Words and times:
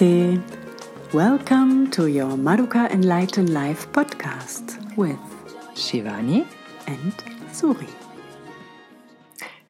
Namaste. 0.00 0.42
Welcome 1.12 1.90
to 1.90 2.06
your 2.06 2.36
Maruka 2.36 2.90
Enlightened 2.90 3.50
Life 3.50 3.88
podcast 3.92 4.78
with 4.96 5.18
Shivani 5.74 6.46
and 6.86 7.12
Suri. 7.52 7.86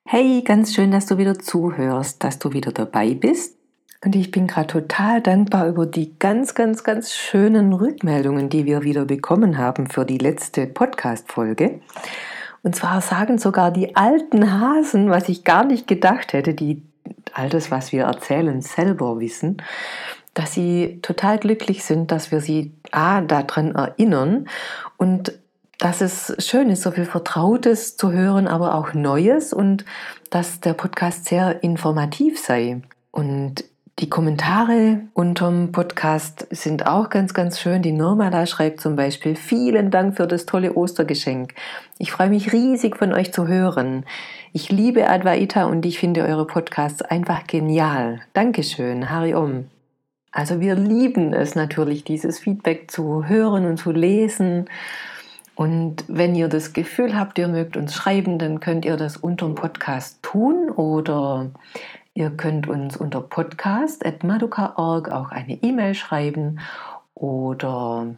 Hey, 0.05 0.43
ganz 0.43 0.75
schön, 0.75 0.93
dass 0.93 1.07
du 1.07 1.19
wieder 1.19 1.39
zuhörst, 1.39 2.23
dass 2.23 2.39
du 2.39 2.53
wieder 2.53 2.71
dabei 2.73 3.15
bist. 3.15 3.57
Und 4.05 4.15
ich 4.15 4.31
bin 4.31 4.47
gerade 4.47 4.69
total 4.69 5.21
dankbar 5.21 5.69
über 5.69 5.87
die 5.87 6.17
ganz, 6.19 6.55
ganz, 6.55 6.85
ganz 6.85 7.13
schönen 7.13 7.73
Rückmeldungen, 7.73 8.49
die 8.49 8.65
wir 8.65 8.83
wieder 8.83 9.05
bekommen 9.05 9.59
haben 9.59 9.89
für 9.89 10.05
die 10.05 10.19
letzte 10.19 10.67
Podcast-Folge. 10.67 11.81
Und 12.63 12.77
zwar 12.77 13.01
sagen 13.01 13.39
sogar 13.39 13.73
die 13.73 13.97
alten 13.97 14.61
Hasen, 14.61 15.11
was 15.11 15.29
ich 15.29 15.45
gar 15.45 15.65
nicht 15.65 15.87
gedacht 15.87 16.33
hätte, 16.33 16.55
die 16.55 16.83
all 17.33 17.49
das, 17.49 17.71
was 17.71 17.93
wir 17.93 18.05
erzählen, 18.05 18.61
selber 18.61 19.21
wissen, 19.21 19.63
dass 20.35 20.55
sie 20.55 21.01
total 21.03 21.39
glücklich 21.39 21.85
sind, 21.85 22.11
dass 22.11 22.31
wir 22.31 22.41
sie 22.41 22.73
A, 22.93 23.21
daran 23.21 23.75
erinnern 23.75 24.49
und 24.97 25.33
dass 25.79 26.03
es 26.03 26.35
schön 26.39 26.69
ist, 26.71 26.83
so 26.83 26.91
viel 26.91 27.07
Vertrautes 27.07 27.97
zu 27.97 28.13
hören, 28.13 28.47
aber 28.47 28.75
auch 28.75 28.93
Neues 28.93 29.53
und 29.53 29.85
dass 30.29 30.61
der 30.61 30.75
Podcast 30.75 31.25
sehr 31.25 31.63
informativ 31.65 32.39
sei. 32.39 32.83
Und 33.11 33.65
die 33.99 34.09
Kommentare 34.09 35.01
unterm 35.15 35.73
Podcast 35.73 36.47
sind 36.51 36.87
auch 36.87 37.11
ganz, 37.11 37.35
ganz 37.35 37.59
schön. 37.61 37.83
Die 37.83 37.93
Normala 37.93 38.47
schreibt 38.47 38.81
zum 38.81 38.97
Beispiel, 38.97 39.37
vielen 39.37 39.91
Dank 39.91 40.17
für 40.17 40.27
das 40.27 40.47
tolle 40.47 40.75
Ostergeschenk. 40.75 41.55
Ich 41.99 42.13
freue 42.13 42.31
mich 42.31 42.53
riesig 42.53 42.97
von 42.97 43.13
euch 43.13 43.33
zu 43.33 43.47
hören. 43.47 44.05
Ich 44.53 44.71
liebe 44.71 45.09
Advaita 45.09 45.65
und 45.65 45.85
ich 45.85 45.99
finde 45.99 46.23
eure 46.25 46.47
Podcasts 46.47 47.03
einfach 47.03 47.47
genial. 47.47 48.21
Dankeschön, 48.33 49.11
Hari 49.11 49.35
Om. 49.35 49.67
Also 50.33 50.61
wir 50.61 50.75
lieben 50.75 51.33
es 51.33 51.55
natürlich, 51.55 52.05
dieses 52.05 52.39
Feedback 52.39 52.91
zu 52.91 53.27
hören 53.27 53.67
und 53.67 53.79
zu 53.79 53.91
lesen. 53.91 54.71
Und 55.55 56.05
wenn 56.09 56.35
ihr 56.35 56.49
das 56.49 56.73
Gefühl 56.73 57.19
habt, 57.19 57.39
ihr 57.39 57.49
mögt 57.49 57.77
uns 57.77 57.95
schreiben, 57.95 58.39
dann 58.39 58.61
könnt 58.61 58.85
ihr 58.85 58.97
das 58.97 59.17
unter 59.17 59.47
dem 59.47 59.55
Podcast 59.55 60.23
tun 60.23 60.71
oder 60.71 61.51
Ihr 62.15 62.31
könnt 62.31 62.69
uns 62.69 62.97
unter 62.97 63.21
podcast.maduka.org 63.21 65.11
auch 65.11 65.31
eine 65.31 65.55
E-Mail 65.63 65.95
schreiben 65.95 66.59
oder 67.15 68.17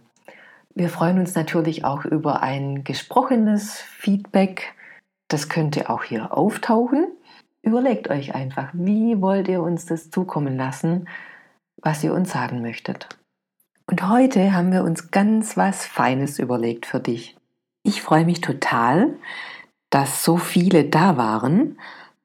wir 0.75 0.89
freuen 0.89 1.19
uns 1.19 1.35
natürlich 1.35 1.85
auch 1.85 2.07
über 2.07 2.43
ein 2.43 2.85
gesprochenes 2.85 3.77
Feedback. 3.77 4.75
Das 5.29 5.51
könnte 5.51 5.91
auch 5.91 6.05
hier 6.05 6.37
auftauchen. 6.37 7.07
Überlegt 7.61 8.09
euch 8.09 8.35
einfach, 8.35 8.71
wie 8.73 9.21
wollt 9.21 9.47
ihr 9.49 9.63
uns 9.63 9.85
das 9.85 10.11
zukommen 10.11 10.57
lassen, 10.57 11.07
was 11.83 12.03
ihr 12.03 12.15
uns 12.15 12.31
sagen 12.31 12.63
möchtet. 12.63 13.09
Und 13.87 14.09
heute 14.09 14.55
haben 14.55 14.73
wir 14.73 14.85
uns 14.85 15.11
ganz 15.11 15.57
was 15.57 15.85
Feines 15.85 16.39
überlegt 16.39 16.87
für 16.87 17.01
dich. 17.01 17.37
Ich 17.83 18.01
freue 18.01 18.25
mich 18.25 18.41
total, 18.41 19.19
dass 19.91 20.25
so 20.25 20.37
viele 20.37 20.85
da 20.85 21.17
waren 21.17 21.79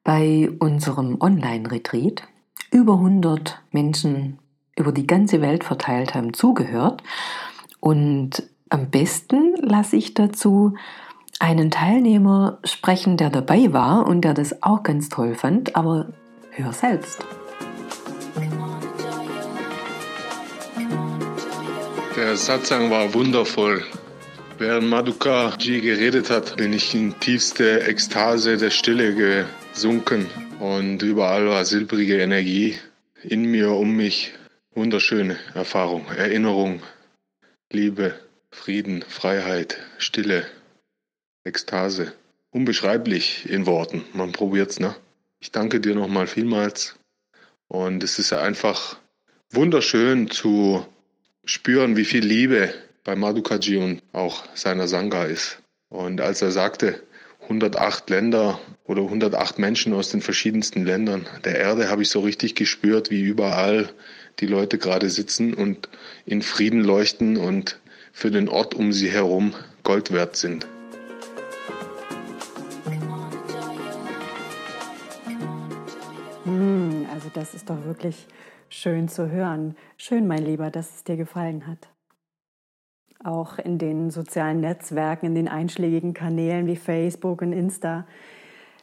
bei 0.04 0.50
unserem 0.60 1.20
Online-Retreat 1.20 2.22
über 2.70 2.94
100 2.94 3.60
Menschen 3.72 4.38
über 4.76 4.92
die 4.92 5.06
ganze 5.06 5.42
Welt 5.42 5.64
verteilt 5.64 6.14
haben 6.14 6.32
zugehört. 6.32 7.02
Und 7.80 8.44
am 8.70 8.90
besten 8.90 9.54
lasse 9.56 9.96
ich 9.96 10.14
dazu 10.14 10.74
einen 11.40 11.70
Teilnehmer 11.70 12.58
sprechen, 12.64 13.16
der 13.16 13.30
dabei 13.30 13.72
war 13.72 14.06
und 14.06 14.22
der 14.22 14.34
das 14.34 14.62
auch 14.62 14.82
ganz 14.82 15.08
toll 15.08 15.34
fand, 15.34 15.76
aber 15.76 16.08
hör 16.52 16.72
selbst. 16.72 17.24
Der 22.28 22.36
Satsang 22.36 22.90
war 22.90 23.14
wundervoll. 23.14 23.86
Während 24.58 24.86
Maduka 24.86 25.56
Ji 25.58 25.80
geredet 25.80 26.28
hat, 26.28 26.58
bin 26.58 26.74
ich 26.74 26.94
in 26.94 27.18
tiefste 27.20 27.84
Ekstase 27.84 28.58
der 28.58 28.68
Stille 28.68 29.46
gesunken 29.72 30.26
und 30.60 31.00
überall 31.00 31.48
war 31.48 31.64
silbrige 31.64 32.20
Energie 32.20 32.76
in 33.22 33.50
mir, 33.50 33.70
um 33.70 33.96
mich. 33.96 34.34
Wunderschöne 34.74 35.38
Erfahrung, 35.54 36.04
Erinnerung, 36.08 36.82
Liebe, 37.72 38.14
Frieden, 38.50 39.06
Freiheit, 39.08 39.78
Stille, 39.96 40.44
Ekstase. 41.44 42.12
Unbeschreiblich 42.50 43.48
in 43.48 43.64
Worten. 43.64 44.04
Man 44.12 44.32
probiert's, 44.32 44.78
ne? 44.80 44.94
Ich 45.40 45.50
danke 45.50 45.80
dir 45.80 45.94
nochmal 45.94 46.26
vielmals. 46.26 46.94
Und 47.68 48.04
es 48.04 48.18
ist 48.18 48.34
einfach 48.34 48.98
wunderschön 49.50 50.30
zu 50.30 50.86
spüren, 51.48 51.96
wie 51.96 52.04
viel 52.04 52.24
Liebe 52.24 52.74
bei 53.04 53.16
Madhukaji 53.16 53.78
und 53.78 54.02
auch 54.12 54.44
seiner 54.54 54.86
Sangha 54.86 55.24
ist. 55.24 55.62
Und 55.88 56.20
als 56.20 56.42
er 56.42 56.50
sagte, 56.50 57.02
108 57.44 58.10
Länder 58.10 58.60
oder 58.84 59.02
108 59.02 59.58
Menschen 59.58 59.94
aus 59.94 60.10
den 60.10 60.20
verschiedensten 60.20 60.84
Ländern 60.84 61.26
der 61.44 61.58
Erde 61.58 61.88
habe 61.88 62.02
ich 62.02 62.10
so 62.10 62.20
richtig 62.20 62.54
gespürt, 62.54 63.10
wie 63.10 63.22
überall 63.22 63.88
die 64.40 64.46
Leute 64.46 64.76
gerade 64.76 65.08
sitzen 65.08 65.54
und 65.54 65.88
in 66.26 66.42
Frieden 66.42 66.84
leuchten 66.84 67.38
und 67.38 67.80
für 68.12 68.30
den 68.30 68.50
Ort 68.50 68.74
um 68.74 68.92
sie 68.92 69.10
herum 69.10 69.54
Gold 69.84 70.12
wert 70.12 70.36
sind. 70.36 70.66
Hm, 76.44 77.06
also 77.10 77.30
das 77.32 77.54
ist 77.54 77.70
doch 77.70 77.82
wirklich 77.86 78.26
schön 78.68 79.08
zu 79.08 79.30
hören. 79.30 79.76
Schön, 79.96 80.26
mein 80.26 80.44
Lieber, 80.44 80.70
dass 80.70 80.96
es 80.96 81.04
dir 81.04 81.16
gefallen 81.16 81.66
hat 81.66 81.88
auch 83.24 83.58
in 83.58 83.78
den 83.78 84.10
sozialen 84.10 84.60
Netzwerken, 84.60 85.26
in 85.26 85.34
den 85.34 85.48
einschlägigen 85.48 86.14
Kanälen 86.14 86.66
wie 86.66 86.76
Facebook 86.76 87.42
und 87.42 87.52
Insta. 87.52 88.06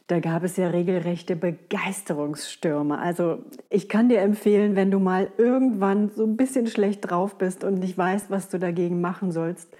Da 0.08 0.20
gab 0.20 0.44
es 0.44 0.56
ja 0.56 0.68
regelrechte 0.68 1.34
Begeisterungsstürme. 1.34 2.98
Also 2.98 3.42
ich 3.70 3.88
kann 3.88 4.08
dir 4.08 4.20
empfehlen, 4.20 4.76
wenn 4.76 4.90
du 4.90 5.00
mal 5.00 5.32
irgendwann 5.36 6.10
so 6.10 6.24
ein 6.24 6.36
bisschen 6.36 6.68
schlecht 6.68 7.10
drauf 7.10 7.38
bist 7.38 7.64
und 7.64 7.80
nicht 7.80 7.98
weißt, 7.98 8.30
was 8.30 8.48
du 8.48 8.58
dagegen 8.58 9.00
machen 9.00 9.32
sollst, 9.32 9.76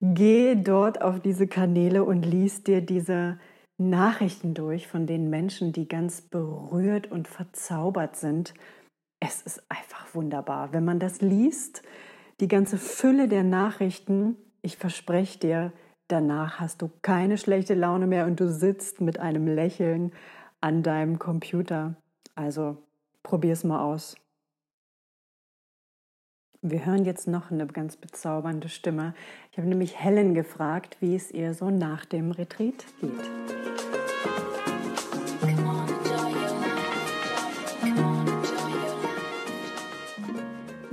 geh 0.00 0.54
dort 0.54 1.02
auf 1.02 1.20
diese 1.20 1.48
Kanäle 1.48 2.04
und 2.04 2.24
lies 2.24 2.62
dir 2.62 2.80
diese 2.80 3.38
Nachrichten 3.76 4.54
durch 4.54 4.88
von 4.88 5.06
den 5.06 5.28
Menschen, 5.28 5.72
die 5.72 5.86
ganz 5.86 6.22
berührt 6.22 7.10
und 7.10 7.28
verzaubert 7.28 8.16
sind. 8.16 8.54
Es 9.20 9.42
ist 9.42 9.62
einfach 9.68 10.14
wunderbar. 10.14 10.72
Wenn 10.72 10.84
man 10.84 10.98
das 10.98 11.20
liest, 11.20 11.82
die 12.40 12.48
ganze 12.48 12.78
Fülle 12.78 13.28
der 13.28 13.42
Nachrichten, 13.42 14.36
ich 14.62 14.76
verspreche 14.76 15.38
dir, 15.38 15.72
danach 16.06 16.60
hast 16.60 16.82
du 16.82 16.90
keine 17.02 17.36
schlechte 17.36 17.74
Laune 17.74 18.06
mehr 18.06 18.26
und 18.26 18.40
du 18.40 18.48
sitzt 18.48 19.00
mit 19.00 19.18
einem 19.18 19.46
Lächeln 19.46 20.12
an 20.60 20.82
deinem 20.82 21.18
Computer. 21.18 21.96
Also 22.34 22.78
probier's 23.22 23.64
mal 23.64 23.82
aus. 23.82 24.16
Wir 26.60 26.84
hören 26.86 27.04
jetzt 27.04 27.28
noch 27.28 27.52
eine 27.52 27.66
ganz 27.68 27.96
bezaubernde 27.96 28.68
Stimme. 28.68 29.14
Ich 29.52 29.58
habe 29.58 29.68
nämlich 29.68 30.00
Helen 30.00 30.34
gefragt, 30.34 30.96
wie 31.00 31.14
es 31.14 31.30
ihr 31.30 31.54
so 31.54 31.70
nach 31.70 32.04
dem 32.04 32.32
Retreat 32.32 32.84
geht. 33.00 33.97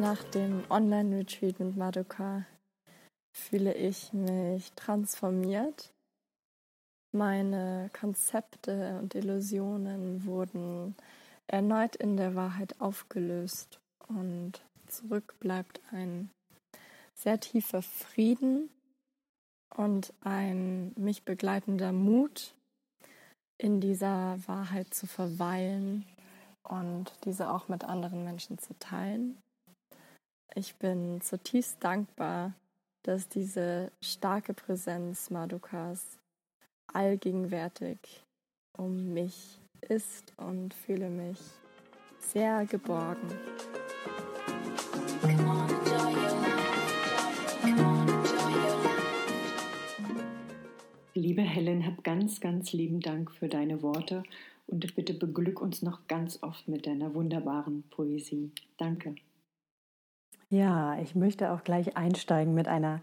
Nach 0.05 0.23
dem 0.23 0.63
Online-Retreat 0.69 1.59
mit 1.59 1.77
Madoka 1.77 2.45
fühle 3.35 3.73
ich 3.73 4.13
mich 4.13 4.71
transformiert. 4.73 5.91
Meine 7.11 7.89
Konzepte 7.91 8.99
und 8.99 9.15
Illusionen 9.15 10.23
wurden 10.23 10.95
erneut 11.47 11.95
in 11.95 12.17
der 12.17 12.35
Wahrheit 12.35 12.79
aufgelöst 12.79 13.79
und 14.07 14.63
zurück 14.85 15.37
bleibt 15.39 15.81
ein 15.91 16.29
sehr 17.15 17.39
tiefer 17.39 17.81
Frieden 17.81 18.69
und 19.75 20.13
ein 20.21 20.93
mich 20.97 21.25
begleitender 21.25 21.93
Mut, 21.93 22.53
in 23.57 23.81
dieser 23.81 24.37
Wahrheit 24.45 24.93
zu 24.93 25.07
verweilen 25.07 26.05
und 26.61 27.11
diese 27.25 27.49
auch 27.49 27.69
mit 27.69 27.83
anderen 27.83 28.23
Menschen 28.23 28.59
zu 28.59 28.77
teilen. 28.77 29.41
Ich 30.57 30.75
bin 30.75 31.19
zutiefst 31.19 31.83
dankbar, 31.83 32.53
dass 33.03 33.27
diese 33.27 33.91
starke 34.01 34.53
Präsenz 34.53 35.29
Madukas 35.29 36.17
allgegenwärtig 36.87 37.97
um 38.71 39.11
mich 39.11 39.59
ist 39.81 40.31
und 40.37 40.73
fühle 40.73 41.09
mich 41.09 41.39
sehr 42.19 42.65
geborgen. 42.65 43.27
Liebe 51.13 51.41
Helen, 51.41 51.85
hab 51.85 52.01
ganz, 52.05 52.39
ganz 52.39 52.71
lieben 52.71 53.01
Dank 53.01 53.29
für 53.31 53.49
deine 53.49 53.81
Worte 53.81 54.23
und 54.67 54.95
bitte 54.95 55.13
beglück 55.13 55.61
uns 55.61 55.81
noch 55.81 56.07
ganz 56.07 56.41
oft 56.41 56.69
mit 56.69 56.87
deiner 56.87 57.13
wunderbaren 57.13 57.83
Poesie. 57.89 58.51
Danke. 58.77 59.15
Ja, 60.55 60.97
ich 60.99 61.15
möchte 61.15 61.51
auch 61.51 61.65
gleich 61.65 61.97
einsteigen 61.97 62.53
mit 62.53 62.69
einer 62.69 63.01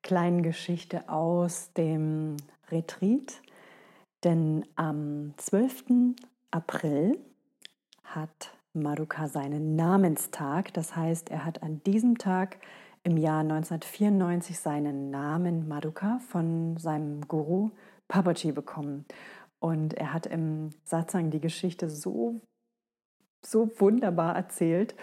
kleinen 0.00 0.42
Geschichte 0.42 1.10
aus 1.10 1.70
dem 1.74 2.38
Retreat. 2.70 3.42
Denn 4.24 4.64
am 4.76 5.34
12. 5.36 6.14
April 6.50 7.18
hat 8.02 8.54
Maruka 8.72 9.28
seinen 9.28 9.76
Namenstag. 9.76 10.72
Das 10.72 10.96
heißt, 10.96 11.28
er 11.28 11.44
hat 11.44 11.62
an 11.62 11.82
diesem 11.84 12.16
Tag 12.16 12.56
im 13.02 13.18
Jahr 13.18 13.40
1994 13.40 14.58
seinen 14.58 15.10
Namen 15.10 15.68
Maruka 15.68 16.18
von 16.30 16.78
seinem 16.78 17.28
Guru 17.28 17.72
Papaji 18.08 18.52
bekommen. 18.52 19.04
Und 19.58 19.92
er 19.92 20.14
hat 20.14 20.24
im 20.24 20.70
Satsang 20.84 21.28
die 21.28 21.40
Geschichte 21.40 21.90
so, 21.90 22.40
so 23.44 23.70
wunderbar 23.78 24.34
erzählt. 24.34 24.94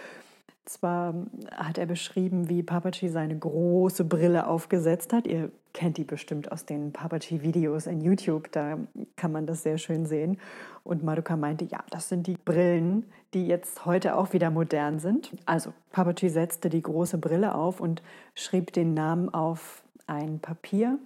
Zwar 0.66 1.14
hat 1.52 1.76
er 1.76 1.84
beschrieben, 1.84 2.48
wie 2.48 2.62
Papaji 2.62 3.10
seine 3.10 3.38
große 3.38 4.04
Brille 4.04 4.46
aufgesetzt 4.46 5.12
hat. 5.12 5.26
Ihr 5.26 5.50
kennt 5.74 5.98
die 5.98 6.04
bestimmt 6.04 6.50
aus 6.52 6.64
den 6.64 6.92
Papaji-Videos 6.92 7.86
in 7.86 8.00
YouTube, 8.00 8.50
da 8.52 8.78
kann 9.16 9.32
man 9.32 9.46
das 9.46 9.62
sehr 9.62 9.76
schön 9.76 10.06
sehen. 10.06 10.38
Und 10.82 11.02
Maruka 11.02 11.36
meinte, 11.36 11.66
ja, 11.66 11.84
das 11.90 12.08
sind 12.08 12.26
die 12.26 12.36
Brillen, 12.36 13.04
die 13.34 13.46
jetzt 13.46 13.84
heute 13.84 14.16
auch 14.16 14.32
wieder 14.32 14.50
modern 14.50 15.00
sind. 15.00 15.36
Also 15.44 15.74
Papaji 15.90 16.30
setzte 16.30 16.70
die 16.70 16.82
große 16.82 17.18
Brille 17.18 17.54
auf 17.54 17.80
und 17.80 18.02
schrieb 18.34 18.72
den 18.72 18.94
Namen 18.94 19.28
auf 19.34 19.82
ein 20.06 20.38
Papier. 20.38 20.98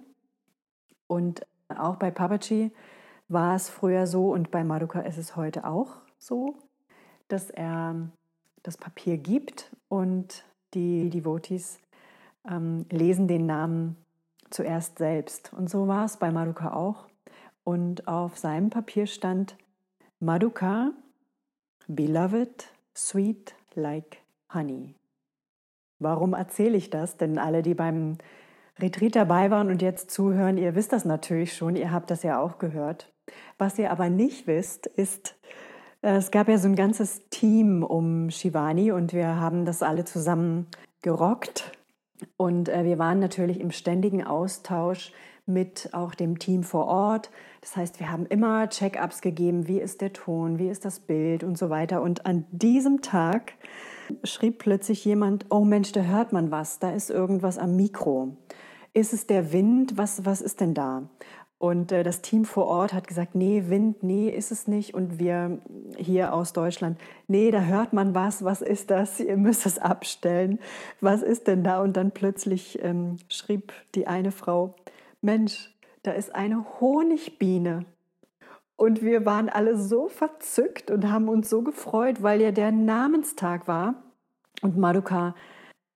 Und 1.07 1.45
auch 1.67 1.97
bei 1.97 2.11
Papaji 2.11 2.71
war 3.27 3.55
es 3.55 3.69
früher 3.69 4.07
so 4.07 4.31
und 4.31 4.51
bei 4.51 4.63
Maruka 4.63 5.01
ist 5.01 5.17
es 5.17 5.35
heute 5.35 5.65
auch 5.65 5.97
so, 6.17 6.55
dass 7.27 7.49
er 7.49 8.09
das 8.63 8.77
Papier 8.77 9.17
gibt 9.17 9.75
und 9.87 10.43
die 10.73 11.09
Devotees 11.09 11.79
ähm, 12.49 12.85
lesen 12.91 13.27
den 13.27 13.45
Namen 13.45 13.97
zuerst 14.49 14.97
selbst. 14.97 15.53
Und 15.53 15.69
so 15.69 15.87
war 15.87 16.05
es 16.05 16.17
bei 16.17 16.31
Maduka 16.31 16.73
auch. 16.73 17.07
Und 17.63 18.07
auf 18.07 18.37
seinem 18.37 18.69
Papier 18.69 19.07
stand 19.07 19.55
Maduka, 20.19 20.91
beloved, 21.87 22.71
sweet 22.95 23.55
like 23.75 24.17
honey. 24.53 24.95
Warum 25.99 26.33
erzähle 26.33 26.77
ich 26.77 26.89
das? 26.89 27.17
Denn 27.17 27.37
alle, 27.37 27.61
die 27.61 27.73
beim 27.73 28.17
Retreat 28.79 29.15
dabei 29.15 29.51
waren 29.51 29.69
und 29.69 29.81
jetzt 29.81 30.11
zuhören, 30.11 30.57
ihr 30.57 30.75
wisst 30.75 30.93
das 30.93 31.05
natürlich 31.05 31.55
schon, 31.55 31.75
ihr 31.75 31.91
habt 31.91 32.09
das 32.09 32.23
ja 32.23 32.39
auch 32.39 32.57
gehört. 32.57 33.11
Was 33.57 33.77
ihr 33.77 33.91
aber 33.91 34.09
nicht 34.09 34.47
wisst, 34.47 34.87
ist, 34.87 35.35
es 36.01 36.31
gab 36.31 36.47
ja 36.47 36.57
so 36.57 36.67
ein 36.67 36.75
ganzes 36.75 37.21
Team 37.29 37.83
um 37.83 38.29
Shivani 38.29 38.91
und 38.91 39.13
wir 39.13 39.35
haben 39.39 39.65
das 39.65 39.83
alle 39.83 40.05
zusammen 40.05 40.67
gerockt. 41.01 41.71
Und 42.37 42.69
äh, 42.69 42.83
wir 42.83 42.99
waren 42.99 43.19
natürlich 43.19 43.59
im 43.59 43.71
ständigen 43.71 44.25
Austausch 44.25 45.11
mit 45.45 45.89
auch 45.93 46.13
dem 46.13 46.39
Team 46.39 46.63
vor 46.63 46.85
Ort. 46.85 47.31
Das 47.61 47.75
heißt, 47.75 47.99
wir 47.99 48.11
haben 48.11 48.25
immer 48.27 48.69
Check-ups 48.69 49.21
gegeben, 49.21 49.67
wie 49.67 49.79
ist 49.79 50.01
der 50.01 50.13
Ton, 50.13 50.59
wie 50.59 50.69
ist 50.69 50.85
das 50.85 50.99
Bild 50.99 51.43
und 51.43 51.57
so 51.57 51.69
weiter. 51.69 52.01
Und 52.01 52.25
an 52.25 52.45
diesem 52.51 53.01
Tag 53.01 53.53
schrieb 54.23 54.59
plötzlich 54.59 55.03
jemand, 55.05 55.47
oh 55.49 55.65
Mensch, 55.65 55.91
da 55.91 56.01
hört 56.01 56.33
man 56.33 56.51
was, 56.51 56.79
da 56.79 56.91
ist 56.91 57.09
irgendwas 57.09 57.57
am 57.57 57.75
Mikro. 57.75 58.37
Ist 58.93 59.13
es 59.13 59.27
der 59.27 59.51
Wind? 59.51 59.97
Was, 59.97 60.25
was 60.25 60.41
ist 60.41 60.61
denn 60.61 60.73
da? 60.73 61.09
Und 61.59 61.91
äh, 61.91 62.03
das 62.03 62.21
Team 62.21 62.45
vor 62.45 62.67
Ort 62.67 62.93
hat 62.93 63.07
gesagt, 63.07 63.35
nee, 63.35 63.65
Wind, 63.67 64.01
nee, 64.01 64.29
ist 64.29 64.51
es 64.51 64.67
nicht. 64.67 64.93
Und 64.93 65.19
wir 65.19 65.59
hier 65.97 66.33
aus 66.33 66.53
Deutschland, 66.53 66.97
nee, 67.27 67.51
da 67.51 67.61
hört 67.61 67.91
man 67.91 68.15
was, 68.15 68.45
was 68.45 68.61
ist 68.61 68.89
das? 68.89 69.19
Ihr 69.19 69.35
müsst 69.35 69.65
es 69.65 69.77
abstellen. 69.77 70.59
Was 71.01 71.21
ist 71.21 71.47
denn 71.47 71.63
da? 71.63 71.81
Und 71.81 71.97
dann 71.97 72.11
plötzlich 72.11 72.81
ähm, 72.81 73.17
schrieb 73.27 73.73
die 73.93 74.07
eine 74.07 74.31
Frau, 74.31 74.73
Mensch, 75.21 75.75
da 76.03 76.11
ist 76.11 76.33
eine 76.33 76.65
Honigbiene. 76.79 77.85
Und 78.77 79.01
wir 79.01 79.25
waren 79.25 79.49
alle 79.49 79.77
so 79.77 80.07
verzückt 80.07 80.89
und 80.89 81.11
haben 81.11 81.27
uns 81.27 81.49
so 81.49 81.61
gefreut, 81.61 82.23
weil 82.23 82.41
ja 82.41 82.51
der 82.51 82.71
Namenstag 82.71 83.67
war. 83.67 83.95
Und 84.61 84.77
Maduka 84.77 85.35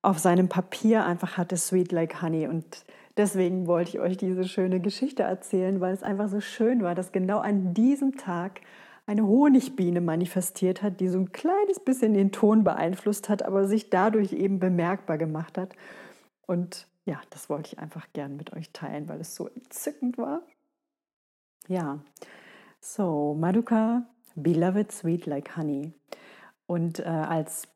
auf 0.01 0.19
seinem 0.19 0.49
Papier 0.49 1.05
einfach 1.05 1.37
hatte 1.37 1.55
Sweet 1.55 1.93
Like 1.93 2.21
Honey. 2.21 2.47
Und 2.47 2.83
Deswegen 3.15 3.67
wollte 3.67 3.91
ich 3.91 3.99
euch 3.99 4.17
diese 4.17 4.43
schöne 4.45 4.79
Geschichte 4.79 5.23
erzählen, 5.23 5.79
weil 5.79 5.93
es 5.93 6.03
einfach 6.03 6.29
so 6.29 6.41
schön 6.41 6.81
war, 6.81 6.95
dass 6.95 7.11
genau 7.11 7.39
an 7.39 7.73
diesem 7.73 8.17
Tag 8.17 8.61
eine 9.05 9.27
Honigbiene 9.27 10.01
manifestiert 10.01 10.81
hat, 10.81 10.99
die 10.99 11.09
so 11.09 11.19
ein 11.19 11.31
kleines 11.31 11.79
bisschen 11.79 12.13
den 12.13 12.31
Ton 12.31 12.63
beeinflusst 12.63 13.29
hat, 13.29 13.43
aber 13.43 13.67
sich 13.67 13.89
dadurch 13.89 14.33
eben 14.33 14.59
bemerkbar 14.59 15.17
gemacht 15.17 15.57
hat. 15.57 15.75
Und 16.47 16.87
ja, 17.05 17.19
das 17.29 17.49
wollte 17.49 17.73
ich 17.73 17.79
einfach 17.79 18.07
gern 18.13 18.37
mit 18.37 18.53
euch 18.53 18.71
teilen, 18.71 19.09
weil 19.09 19.19
es 19.19 19.35
so 19.35 19.47
entzückend 19.47 20.17
war. 20.17 20.41
Ja, 21.67 21.99
so 22.79 23.35
Maduka, 23.39 24.03
beloved 24.35 24.91
sweet 24.91 25.25
like 25.25 25.55
honey. 25.57 25.93
Und 26.65 26.99
äh, 26.99 27.03
als 27.03 27.67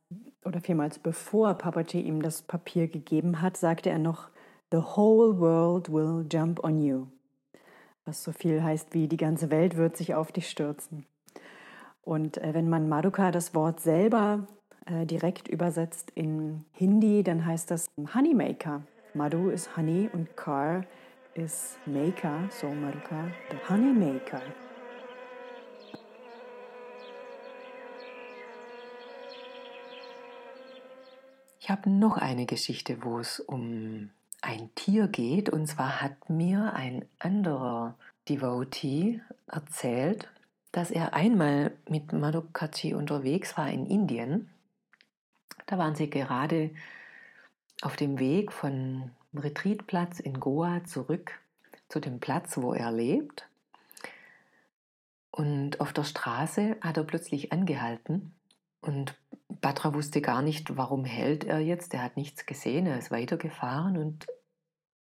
oder 0.45 0.61
vielmals 0.61 0.99
bevor 0.99 1.55
Papaji 1.55 2.01
ihm 2.01 2.21
das 2.21 2.41
Papier 2.41 2.87
gegeben 2.87 3.41
hat, 3.41 3.57
sagte 3.57 3.89
er 3.89 3.99
noch, 3.99 4.29
The 4.69 4.81
whole 4.97 5.39
world 5.39 5.87
will 5.87 6.25
jump 6.29 6.61
on 6.61 6.81
you. 6.81 7.07
Was 8.03 8.21
so 8.21 8.33
viel 8.33 8.61
heißt 8.61 8.93
wie 8.93 9.07
die 9.07 9.15
ganze 9.15 9.49
Welt 9.49 9.77
wird 9.77 9.95
sich 9.95 10.13
auf 10.13 10.33
dich 10.33 10.49
stürzen. 10.49 11.05
Und 12.01 12.37
äh, 12.39 12.53
wenn 12.53 12.67
man 12.67 12.89
Maduka 12.89 13.31
das 13.31 13.55
Wort 13.55 13.79
selber 13.79 14.45
äh, 14.85 15.05
direkt 15.05 15.47
übersetzt 15.47 16.11
in 16.15 16.65
Hindi, 16.73 17.23
dann 17.23 17.45
heißt 17.45 17.71
das 17.71 17.89
Honeymaker. 18.13 18.83
Madhu 19.13 19.47
ist 19.47 19.77
Honey 19.77 20.09
und 20.11 20.35
Kar 20.35 20.83
ist 21.33 21.77
Maker, 21.85 22.49
so 22.49 22.67
Maduka, 22.67 23.31
the 23.49 23.57
Honeymaker. 23.69 24.41
Ich 31.61 31.69
habe 31.69 31.89
noch 31.89 32.17
eine 32.17 32.45
Geschichte, 32.45 32.97
wo 33.03 33.19
es 33.19 33.39
um 33.39 34.09
ein 34.41 34.73
Tier 34.75 35.07
geht. 35.07 35.49
Und 35.49 35.67
zwar 35.67 36.01
hat 36.01 36.29
mir 36.29 36.73
ein 36.73 37.05
anderer 37.19 37.95
Devotee 38.29 39.21
erzählt, 39.47 40.29
dass 40.71 40.91
er 40.91 41.13
einmal 41.13 41.71
mit 41.89 42.13
Madhukachi 42.13 42.93
unterwegs 42.93 43.57
war 43.57 43.69
in 43.69 43.85
Indien. 43.85 44.49
Da 45.65 45.77
waren 45.77 45.95
sie 45.95 46.09
gerade 46.09 46.71
auf 47.81 47.95
dem 47.95 48.19
Weg 48.19 48.51
von 48.51 49.11
Retreatplatz 49.33 50.19
in 50.19 50.39
Goa 50.39 50.83
zurück 50.85 51.39
zu 51.89 51.99
dem 51.99 52.19
Platz, 52.19 52.57
wo 52.57 52.73
er 52.73 52.91
lebt. 52.91 53.47
Und 55.31 55.79
auf 55.79 55.93
der 55.93 56.03
Straße 56.03 56.77
hat 56.81 56.97
er 56.97 57.03
plötzlich 57.03 57.51
angehalten 57.51 58.33
und 58.81 59.15
Batra 59.61 59.93
wusste 59.93 60.21
gar 60.21 60.41
nicht, 60.41 60.77
warum 60.77 61.05
hält 61.05 61.43
er 61.43 61.59
jetzt. 61.59 61.93
Er 61.93 62.03
hat 62.03 62.17
nichts 62.17 62.45
gesehen, 62.45 62.85
er 62.85 62.97
ist 62.97 63.11
weitergefahren 63.11 63.97
und 63.97 64.27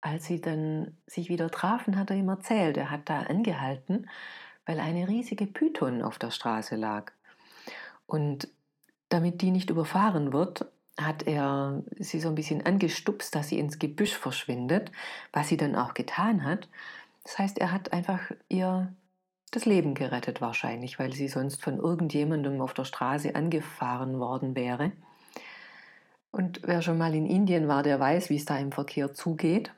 als 0.01 0.25
sie 0.25 0.41
dann 0.41 0.97
sich 1.05 1.29
wieder 1.29 1.51
trafen, 1.51 1.97
hat 1.97 2.09
er 2.09 2.15
ihm 2.15 2.29
erzählt, 2.29 2.75
er 2.77 2.89
hat 2.89 3.07
da 3.07 3.21
angehalten, 3.21 4.09
weil 4.65 4.79
eine 4.79 5.07
riesige 5.07 5.45
Python 5.45 6.01
auf 6.01 6.17
der 6.17 6.31
Straße 6.31 6.75
lag. 6.75 7.11
Und 8.07 8.47
damit 9.09 9.41
die 9.41 9.51
nicht 9.51 9.69
überfahren 9.69 10.33
wird, 10.33 10.65
hat 10.97 11.23
er 11.27 11.83
sie 11.97 12.19
so 12.19 12.29
ein 12.29 12.35
bisschen 12.35 12.65
angestupst, 12.65 13.33
dass 13.35 13.49
sie 13.49 13.59
ins 13.59 13.79
Gebüsch 13.79 14.15
verschwindet, 14.15 14.91
was 15.33 15.47
sie 15.47 15.57
dann 15.57 15.75
auch 15.75 15.93
getan 15.93 16.43
hat. 16.43 16.67
Das 17.23 17.37
heißt, 17.37 17.59
er 17.59 17.71
hat 17.71 17.93
einfach 17.93 18.31
ihr 18.49 18.93
das 19.51 19.65
Leben 19.65 19.93
gerettet 19.93 20.41
wahrscheinlich, 20.41 20.97
weil 20.97 21.13
sie 21.13 21.27
sonst 21.27 21.61
von 21.61 21.77
irgendjemandem 21.77 22.61
auf 22.61 22.73
der 22.73 22.85
Straße 22.85 23.35
angefahren 23.35 24.19
worden 24.19 24.55
wäre. 24.55 24.93
Und 26.31 26.61
wer 26.63 26.81
schon 26.81 26.97
mal 26.97 27.13
in 27.13 27.25
Indien 27.25 27.67
war, 27.67 27.83
der 27.83 27.99
weiß, 27.99 28.29
wie 28.29 28.37
es 28.37 28.45
da 28.45 28.57
im 28.57 28.71
Verkehr 28.71 29.13
zugeht. 29.13 29.73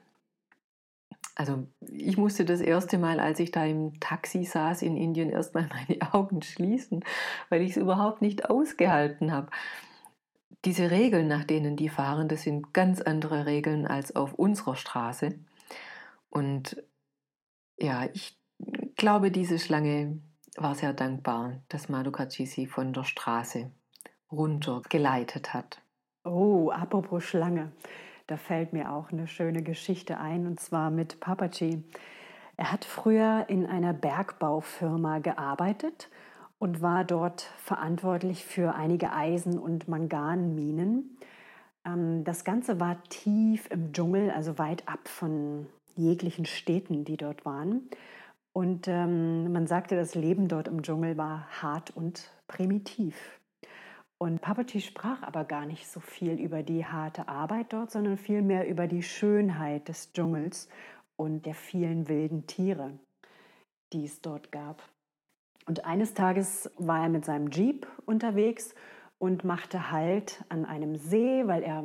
Also 1.36 1.68
ich 1.82 2.16
musste 2.18 2.46
das 2.46 2.62
erste 2.62 3.00
Mal, 3.00 3.20
als 3.20 3.40
ich 3.40 3.50
da 3.50 3.66
im 3.66 4.00
Taxi 4.00 4.44
saß 4.44 4.84
in 4.84 4.96
Indien, 4.96 5.32
erstmal 5.32 5.68
meine 5.90 6.14
Augen 6.14 6.44
schließen, 6.44 7.04
weil 7.50 7.64
ich 7.64 7.72
es 7.72 7.78
überhaupt 7.78 8.22
nicht 8.22 8.50
ausgehalten 8.52 9.32
habe. 9.32 9.50
Diese 10.66 10.92
Regeln, 10.92 11.28
nach 11.28 11.44
denen 11.44 11.76
die 11.76 11.90
fahren, 11.90 12.28
das 12.28 12.44
sind 12.44 12.74
ganz 12.74 13.02
andere 13.02 13.48
Regeln 13.48 13.88
als 13.88 14.16
auf 14.16 14.34
unserer 14.36 14.76
Straße. 14.76 15.34
Und 16.30 16.82
ja, 17.78 18.08
ich 18.14 18.38
glaube, 18.96 19.32
diese 19.32 19.60
Schlange 19.60 20.20
war 20.58 20.76
sehr 20.76 20.94
dankbar, 20.94 21.62
dass 21.70 21.90
Madukachi 21.90 22.46
sie 22.46 22.68
von 22.68 22.94
der 22.94 23.04
Straße 23.04 23.72
runter 24.32 24.82
geleitet 24.90 25.54
hat. 25.54 25.82
Oh, 26.24 26.72
apropos 26.72 27.24
Schlange. 27.24 27.72
Da 28.28 28.38
fällt 28.38 28.72
mir 28.72 28.92
auch 28.92 29.12
eine 29.12 29.28
schöne 29.28 29.64
Geschichte 29.64 30.18
ein, 30.18 30.48
und 30.48 30.60
zwar 30.60 30.90
mit 30.90 31.20
Papaji. 31.20 31.84
Er 32.56 32.72
hat 32.72 32.86
früher 32.86 33.46
in 33.50 33.66
einer 33.66 33.94
Bergbaufirma 33.94 35.20
gearbeitet 35.20 36.10
und 36.60 36.82
war 36.82 37.04
dort 37.04 37.42
verantwortlich 37.58 38.46
für 38.46 38.76
einige 38.76 39.12
Eisen- 39.12 39.60
und 39.60 39.88
Manganminen. 39.88 41.18
Ähm, 41.86 42.24
das 42.24 42.46
Ganze 42.46 42.80
war 42.80 43.04
tief 43.10 43.70
im 43.70 43.92
Dschungel, 43.92 44.32
also 44.32 44.58
weit 44.58 44.88
ab 44.88 45.08
von 45.08 45.68
jeglichen 45.96 46.46
Städten, 46.46 47.04
die 47.04 47.18
dort 47.18 47.46
waren. 47.46 47.90
Und 48.54 48.88
ähm, 48.88 49.52
man 49.52 49.66
sagte, 49.66 49.96
das 49.96 50.14
Leben 50.14 50.48
dort 50.48 50.68
im 50.68 50.84
Dschungel 50.84 51.18
war 51.18 51.48
hart 51.62 51.96
und 51.96 52.32
primitiv. 52.48 53.40
Und 54.20 54.42
Papaty 54.42 54.80
sprach 54.80 55.24
aber 55.24 55.44
gar 55.44 55.66
nicht 55.66 55.88
so 55.88 56.00
viel 56.00 56.40
über 56.40 56.64
die 56.64 56.86
harte 56.86 57.28
Arbeit 57.28 57.74
dort, 57.74 57.92
sondern 57.92 58.18
vielmehr 58.18 58.68
über 58.68 58.88
die 58.88 59.04
Schönheit 59.04 59.90
des 59.90 60.14
Dschungels 60.14 60.70
und 61.18 61.46
der 61.46 61.56
vielen 61.56 62.08
wilden 62.08 62.48
Tiere, 62.48 62.98
die 63.92 64.06
es 64.06 64.22
dort 64.22 64.52
gab. 64.52 64.82
Und 65.66 65.86
eines 65.86 66.14
Tages 66.14 66.72
war 66.78 67.04
er 67.04 67.10
mit 67.10 67.26
seinem 67.26 67.50
Jeep 67.50 67.88
unterwegs 68.06 68.76
und 69.18 69.44
machte 69.44 69.92
Halt 69.92 70.44
an 70.50 70.66
einem 70.66 70.96
See, 70.96 71.48
weil 71.48 71.64
er 71.64 71.84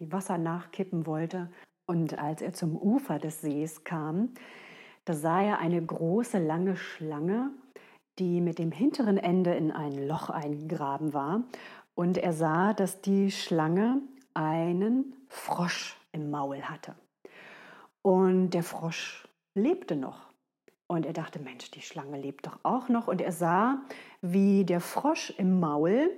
Wasser 0.00 0.38
nachkippen 0.38 1.06
wollte. 1.06 1.50
Und 1.86 2.18
als 2.18 2.42
er 2.42 2.52
zum 2.52 2.76
Ufer 2.76 3.18
des 3.18 3.40
Sees 3.40 3.84
kam, 3.84 4.34
da 5.10 5.16
sah 5.16 5.42
er 5.42 5.58
eine 5.58 5.84
große, 5.84 6.38
lange 6.38 6.76
Schlange, 6.76 7.50
die 8.20 8.40
mit 8.40 8.60
dem 8.60 8.70
hinteren 8.70 9.18
Ende 9.18 9.52
in 9.54 9.72
ein 9.72 10.06
Loch 10.06 10.30
eingegraben 10.30 11.12
war 11.12 11.42
und 11.96 12.16
er 12.16 12.32
sah, 12.32 12.74
dass 12.74 13.00
die 13.00 13.32
Schlange 13.32 14.02
einen 14.34 15.16
Frosch 15.26 15.96
im 16.12 16.30
Maul 16.30 16.62
hatte. 16.62 16.94
Und 18.02 18.50
der 18.50 18.62
Frosch 18.62 19.26
lebte 19.56 19.96
noch. 19.96 20.28
Und 20.86 21.04
er 21.06 21.12
dachte, 21.12 21.40
Mensch, 21.40 21.72
die 21.72 21.82
Schlange 21.82 22.16
lebt 22.16 22.46
doch 22.46 22.60
auch 22.62 22.88
noch. 22.88 23.08
Und 23.08 23.20
er 23.20 23.32
sah, 23.32 23.80
wie 24.22 24.64
der 24.64 24.80
Frosch 24.80 25.30
im 25.38 25.58
Maul, 25.58 26.08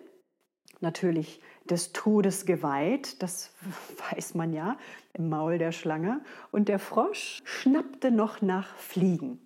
natürlich 0.80 1.40
des 1.69 1.92
Todes 1.92 2.47
geweiht, 2.47 3.23
das 3.23 3.54
weiß 4.11 4.35
man 4.35 4.52
ja, 4.52 4.76
im 5.12 5.28
Maul 5.28 5.59
der 5.59 5.73
Schlange. 5.73 6.21
Und 6.50 6.69
der 6.69 6.78
Frosch 6.78 7.40
schnappte 7.45 8.11
noch 8.11 8.42
nach 8.42 8.75
Fliegen. 8.76 9.38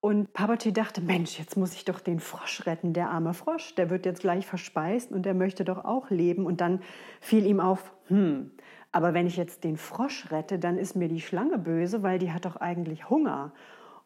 Und 0.00 0.34
Papati 0.34 0.70
dachte, 0.70 1.00
Mensch, 1.00 1.38
jetzt 1.38 1.56
muss 1.56 1.72
ich 1.72 1.86
doch 1.86 1.98
den 1.98 2.20
Frosch 2.20 2.66
retten, 2.66 2.92
der 2.92 3.08
arme 3.08 3.32
Frosch, 3.32 3.74
der 3.74 3.88
wird 3.88 4.04
jetzt 4.04 4.20
gleich 4.20 4.46
verspeist 4.46 5.10
und 5.12 5.24
der 5.24 5.32
möchte 5.32 5.64
doch 5.64 5.82
auch 5.82 6.10
leben. 6.10 6.44
Und 6.44 6.60
dann 6.60 6.82
fiel 7.22 7.46
ihm 7.46 7.58
auf, 7.58 7.90
hm, 8.08 8.50
aber 8.92 9.14
wenn 9.14 9.26
ich 9.26 9.38
jetzt 9.38 9.64
den 9.64 9.78
Frosch 9.78 10.30
rette, 10.30 10.58
dann 10.58 10.76
ist 10.76 10.94
mir 10.94 11.08
die 11.08 11.22
Schlange 11.22 11.56
böse, 11.56 12.02
weil 12.02 12.18
die 12.18 12.32
hat 12.32 12.44
doch 12.44 12.56
eigentlich 12.56 13.08
Hunger. 13.08 13.52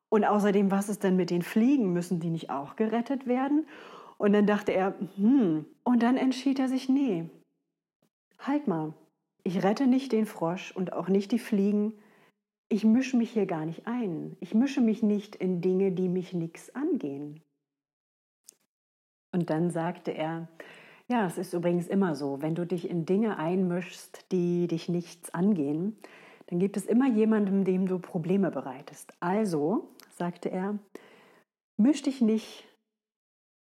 Und 0.08 0.24
außerdem, 0.24 0.70
was 0.70 0.88
ist 0.88 1.02
denn 1.02 1.16
mit 1.16 1.30
den 1.30 1.42
Fliegen? 1.42 1.92
Müssen 1.92 2.20
die 2.20 2.30
nicht 2.30 2.48
auch 2.48 2.76
gerettet 2.76 3.26
werden? 3.26 3.66
Und 4.18 4.32
dann 4.32 4.46
dachte 4.46 4.72
er, 4.72 4.94
hm, 5.16 5.64
und 5.84 6.02
dann 6.02 6.16
entschied 6.16 6.58
er 6.58 6.68
sich, 6.68 6.88
nee, 6.88 7.30
halt 8.38 8.66
mal, 8.66 8.92
ich 9.44 9.62
rette 9.62 9.86
nicht 9.86 10.12
den 10.12 10.26
Frosch 10.26 10.72
und 10.72 10.92
auch 10.92 11.08
nicht 11.08 11.32
die 11.32 11.38
Fliegen, 11.38 11.94
ich 12.68 12.84
mische 12.84 13.16
mich 13.16 13.30
hier 13.30 13.46
gar 13.46 13.64
nicht 13.64 13.86
ein. 13.86 14.36
Ich 14.40 14.54
mische 14.54 14.82
mich 14.82 15.02
nicht 15.02 15.36
in 15.36 15.62
Dinge, 15.62 15.92
die 15.92 16.08
mich 16.08 16.34
nichts 16.34 16.74
angehen. 16.74 17.40
Und 19.32 19.48
dann 19.48 19.70
sagte 19.70 20.10
er, 20.10 20.48
ja, 21.08 21.26
es 21.26 21.38
ist 21.38 21.54
übrigens 21.54 21.88
immer 21.88 22.14
so, 22.14 22.42
wenn 22.42 22.54
du 22.54 22.66
dich 22.66 22.90
in 22.90 23.06
Dinge 23.06 23.38
einmischst, 23.38 24.26
die 24.32 24.66
dich 24.66 24.90
nichts 24.90 25.32
angehen, 25.32 25.96
dann 26.48 26.58
gibt 26.58 26.76
es 26.76 26.84
immer 26.84 27.08
jemandem, 27.08 27.64
dem 27.64 27.86
du 27.86 27.98
Probleme 27.98 28.50
bereitest. 28.50 29.14
Also, 29.20 29.88
sagte 30.10 30.50
er, 30.50 30.78
misch 31.78 32.02
dich 32.02 32.20
nicht 32.20 32.67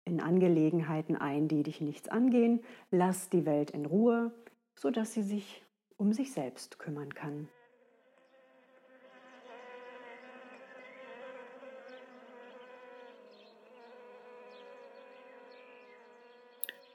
in 0.08 0.20
Angelegenheiten 0.20 1.16
ein, 1.16 1.48
die 1.48 1.62
dich 1.62 1.80
nichts 1.80 2.08
angehen, 2.08 2.60
lass 2.90 3.30
die 3.30 3.44
Welt 3.46 3.70
in 3.70 3.86
Ruhe, 3.86 4.32
sodass 4.74 5.14
sie 5.14 5.22
sich 5.22 5.62
um 5.96 6.12
sich 6.12 6.32
selbst 6.32 6.78
kümmern 6.78 7.14
kann. 7.14 7.48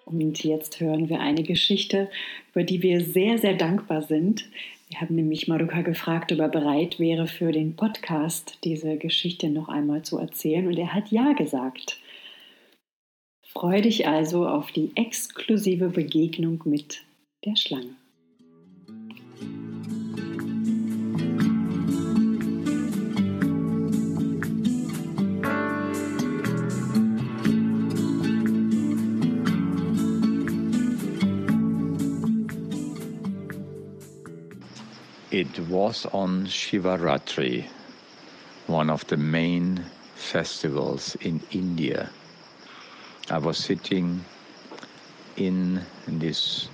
Und 0.06 0.44
jetzt 0.44 0.80
hören 0.80 1.10
wir 1.10 1.22
eine 1.22 1.44
Geschichte, 1.44 2.10
über 2.52 2.64
die 2.64 2.84
wir 2.84 3.02
sehr, 3.04 3.40
sehr 3.40 3.56
dankbar 3.56 4.04
sind. 4.04 4.46
Wir 4.90 5.02
haben 5.02 5.16
nämlich 5.16 5.48
Maruka 5.48 5.82
gefragt, 5.82 6.32
ob 6.32 6.40
er 6.40 6.50
bereit 6.50 7.00
wäre, 7.00 7.26
für 7.26 7.52
den 7.52 7.76
Podcast 7.76 8.60
diese 8.64 8.98
Geschichte 8.98 9.50
noch 9.50 9.70
einmal 9.70 10.04
zu 10.04 10.20
erzählen. 10.20 10.68
Und 10.68 10.78
er 10.78 10.94
hat 10.94 11.10
Ja 11.10 11.34
gesagt. 11.34 12.00
Freue 13.54 13.84
dich 13.84 14.08
also 14.08 14.48
auf 14.48 14.72
die 14.72 14.92
exklusive 14.96 15.90
Begegnung 15.90 16.60
mit 16.66 17.04
der 17.46 17.56
Schlange. 17.56 17.96
It 35.30 35.60
was 35.70 36.08
on 36.12 36.48
Shivaratri, 36.48 37.66
one 38.68 38.90
of 38.92 39.06
the 39.10 39.18
main 39.18 39.86
festivals 40.16 41.16
in 41.22 41.40
India. 41.52 42.10
I 43.30 43.38
was 43.38 43.58
sitting 43.58 44.26
in 45.38 45.86
this 46.06 46.70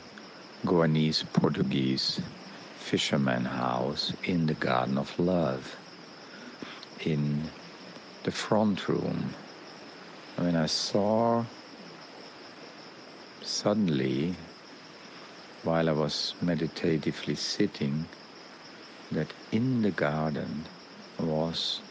Goanese 0.66 1.24
Portuguese 1.32 2.22
fisherman 2.76 3.46
house 3.46 4.14
in 4.24 4.48
the 4.48 4.56
Garden 4.56 4.98
of 4.98 5.18
Love 5.20 5.78
in 7.06 7.52
the 8.24 8.32
front 8.32 8.90
room. 8.90 9.36
When 10.38 10.56
I 10.56 10.66
saw 10.66 11.46
suddenly, 13.44 14.36
while 15.64 15.88
I 15.88 15.92
was 15.92 16.34
meditatively 16.42 17.36
sitting, 17.36 18.08
that 19.12 19.34
in 19.52 19.84
the 19.84 19.92
garden 19.92 20.68
was 21.20 21.82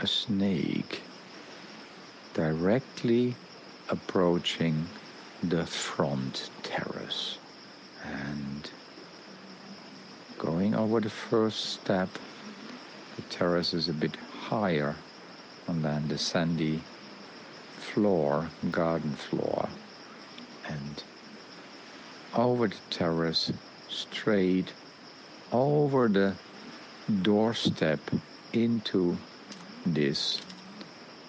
a 0.00 0.08
snake 0.08 1.02
directly 2.34 3.36
approaching 3.92 4.84
the 5.44 5.64
front 5.64 6.50
terrace 6.64 7.38
and 8.04 8.70
going 10.38 10.74
over 10.74 11.00
the 11.00 11.10
first 11.10 11.66
step 11.74 12.08
the 13.16 13.22
terrace 13.22 13.74
is 13.74 13.88
a 13.88 13.92
bit 13.92 14.16
higher 14.16 14.96
than 15.68 16.08
the 16.08 16.18
sandy 16.18 16.80
floor 17.78 18.48
garden 18.70 19.12
floor. 19.12 19.68
And 20.68 21.02
over 22.34 22.68
the 22.68 22.76
terrace 22.90 23.52
straight 23.88 24.72
over 25.52 26.08
the 26.08 26.34
doorstep 27.20 28.00
into 28.52 29.16
this 29.84 30.40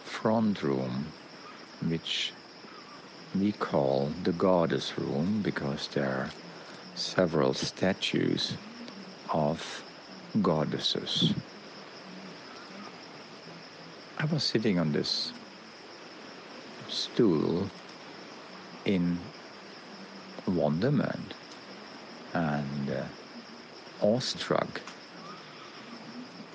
front 0.05 0.63
room, 0.63 1.05
which 1.87 2.31
we 3.39 3.51
call 3.53 4.11
the 4.23 4.31
goddess 4.31 4.97
room 4.97 5.41
because 5.41 5.87
there 5.87 6.05
are 6.05 6.29
several 6.95 7.53
statues 7.53 8.57
of 9.31 9.83
goddesses. 10.41 11.33
I 14.19 14.25
was 14.25 14.43
sitting 14.43 14.77
on 14.79 14.91
this 14.91 15.33
stool 16.89 17.69
in 18.85 19.17
wonderment 20.45 21.33
and 22.33 22.89
uh, 22.91 23.03
awestruck 24.01 24.81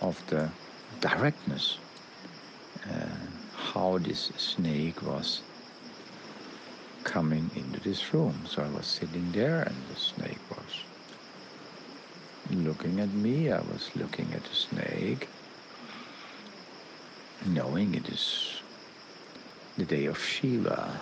of 0.00 0.22
the 0.28 0.48
directness, 1.00 1.78
uh, 2.88 3.06
how 3.54 3.98
this 3.98 4.30
snake 4.36 5.02
was 5.02 5.42
coming 7.08 7.50
into 7.54 7.80
this 7.80 8.12
room. 8.12 8.44
So 8.44 8.62
I 8.62 8.68
was 8.68 8.86
sitting 8.86 9.32
there 9.32 9.62
and 9.62 9.76
the 9.88 9.96
snake 9.96 10.40
was 10.50 10.74
looking 12.50 13.00
at 13.00 13.08
me. 13.08 13.50
I 13.50 13.60
was 13.60 13.88
looking 13.96 14.28
at 14.34 14.44
the 14.44 14.54
snake, 14.54 15.26
knowing 17.46 17.94
it 17.94 18.08
is 18.10 18.62
the 19.78 19.86
day 19.86 20.04
of 20.04 20.22
Shiva, 20.22 21.00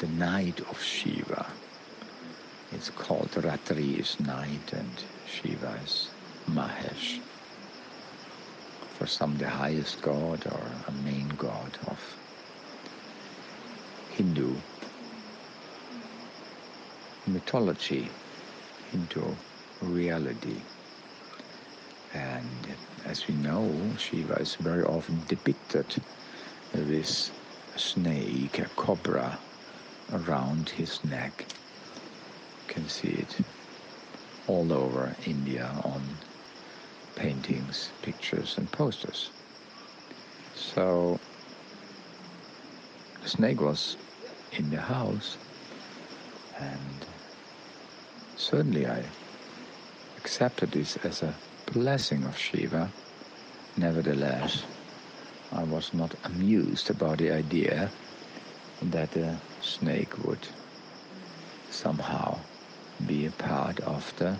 the 0.00 0.08
night 0.08 0.60
of 0.68 0.82
Shiva. 0.82 1.46
It's 2.72 2.90
called 2.90 3.30
Ratri 3.30 3.98
is 3.98 4.20
night 4.20 4.72
and 4.74 5.02
Shiva 5.26 5.80
is 5.82 6.10
Mahesh. 6.50 7.20
For 8.98 9.06
some, 9.06 9.38
the 9.38 9.48
highest 9.48 10.02
god 10.02 10.44
or 10.46 10.70
a 10.88 10.92
main 10.92 11.28
god 11.38 11.78
of 11.86 11.98
Hindu 14.16 14.62
mythology. 17.26 18.12
into 18.92 19.38
reality. 19.80 20.66
And 22.14 22.76
as 23.04 23.26
we 23.28 23.36
know, 23.36 23.94
Shiva 23.98 24.34
is 24.40 24.56
very 24.56 24.84
often 24.84 25.24
depicted 25.26 26.04
with 26.72 26.90
a 26.90 27.78
snake, 27.78 28.58
a 28.58 28.70
cobra 28.76 29.40
around 30.10 30.70
his 30.70 31.04
neck. 31.04 31.48
You 32.58 32.64
can 32.68 32.88
see 32.88 33.08
it 33.10 33.40
all 34.46 34.72
over 34.72 35.16
India 35.26 35.80
on 35.84 36.22
paintings, 37.16 37.92
pictures, 38.02 38.56
and 38.58 38.70
posters. 38.72 39.32
So 40.54 41.20
snake 43.26 43.60
was 43.60 43.96
in 44.52 44.70
the 44.70 44.80
house, 44.80 45.38
and 46.60 47.06
certainly 48.36 48.86
I 48.86 49.10
accepted 50.18 50.72
this 50.72 50.96
as 50.98 51.22
a 51.22 51.38
blessing 51.72 52.24
of 52.24 52.38
Shiva. 52.38 52.92
Nevertheless, 53.76 54.64
I 55.52 55.64
was 55.64 55.92
not 55.92 56.14
amused 56.24 56.90
about 56.90 57.18
the 57.18 57.32
idea 57.32 57.92
that 58.82 59.10
the 59.12 59.38
snake 59.60 60.16
would 60.24 60.46
somehow 61.70 62.38
be 63.06 63.26
a 63.26 63.30
part 63.32 63.80
of 63.80 64.12
the 64.16 64.38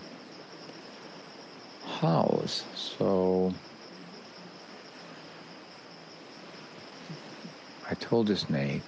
house. 1.83 2.65
So 2.75 3.53
I 7.89 7.95
told 7.95 8.27
the 8.27 8.35
snake, 8.35 8.83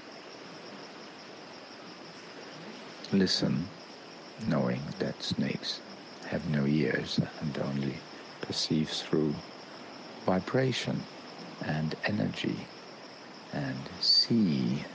listen, 3.12 3.70
knowing 4.46 4.90
that 5.00 5.24
snakes 5.24 5.82
have 6.26 6.46
no 6.46 6.66
ears 6.68 7.20
and 7.40 7.58
only 7.60 8.02
perceive 8.42 8.90
through 8.90 9.36
vibration 10.26 11.06
and 11.66 11.96
energy 12.06 12.68
and 13.54 13.90
see 14.00 14.86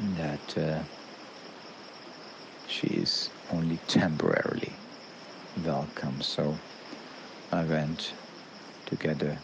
that 0.00 0.56
uh, 0.56 0.84
she 2.66 2.86
is 2.88 3.30
only 3.50 3.78
temporarily 3.86 4.78
welcome. 5.56 6.20
So 6.22 6.58
I 7.52 7.64
went 7.64 8.14
to 8.86 8.96
get 8.96 9.22
a 9.22 9.38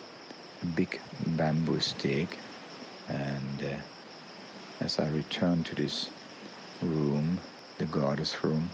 big 0.66 1.00
bamboo 1.26 1.80
stick 1.80 2.38
and 3.08 3.62
uh, 3.64 3.76
as 4.80 4.98
I 4.98 5.08
returned 5.08 5.66
to 5.66 5.74
this 5.74 6.10
room, 6.82 7.40
the 7.78 7.86
goddess 7.86 8.42
room, 8.44 8.70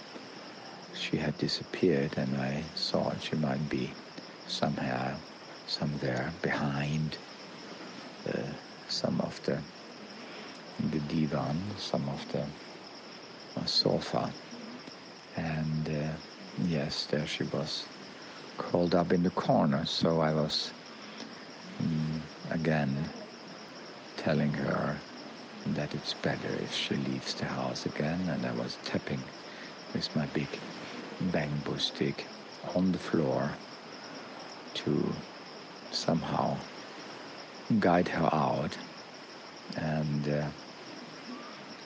she 0.94 1.16
had 1.16 1.36
disappeared 1.38 2.14
and 2.16 2.36
I 2.36 2.64
thought 2.76 3.22
she 3.22 3.36
might 3.36 3.68
be 3.68 3.94
somehow 4.46 5.18
somewhere 5.66 6.32
behind 6.42 7.18
uh, 8.28 8.52
some 8.88 9.20
of 9.20 9.42
the 9.44 9.62
the 10.90 11.00
divan, 11.00 11.74
some 11.76 12.08
of 12.08 12.26
the 12.28 12.46
uh, 13.56 13.64
sofa, 13.64 14.32
and 15.36 15.88
uh, 15.88 16.16
yes, 16.64 17.06
there 17.06 17.26
she 17.26 17.44
was, 17.44 17.88
curled 18.58 18.94
up 18.94 19.12
in 19.12 19.22
the 19.22 19.30
corner. 19.30 19.84
So 19.86 20.20
I 20.20 20.32
was 20.34 20.72
again 22.50 23.11
telling 24.17 24.52
her 24.54 25.00
that 25.67 25.95
it's 25.95 26.15
better 26.15 26.54
if 26.56 26.73
she 26.75 26.95
leaves 26.97 27.34
the 27.34 27.45
house 27.47 27.86
again, 27.86 28.28
and 28.28 28.47
I 28.47 28.52
was 28.52 28.78
tapping 28.84 29.23
with 29.95 30.15
my 30.17 30.26
big 30.26 30.49
bamboo 31.21 31.78
stick 31.78 32.26
on 32.75 32.93
the 32.93 32.99
floor 32.99 33.56
to 34.75 35.15
somehow 35.91 36.58
guide 37.80 38.08
her 38.08 38.28
out 38.34 38.76
and 39.76 40.28
uh, 40.28 40.49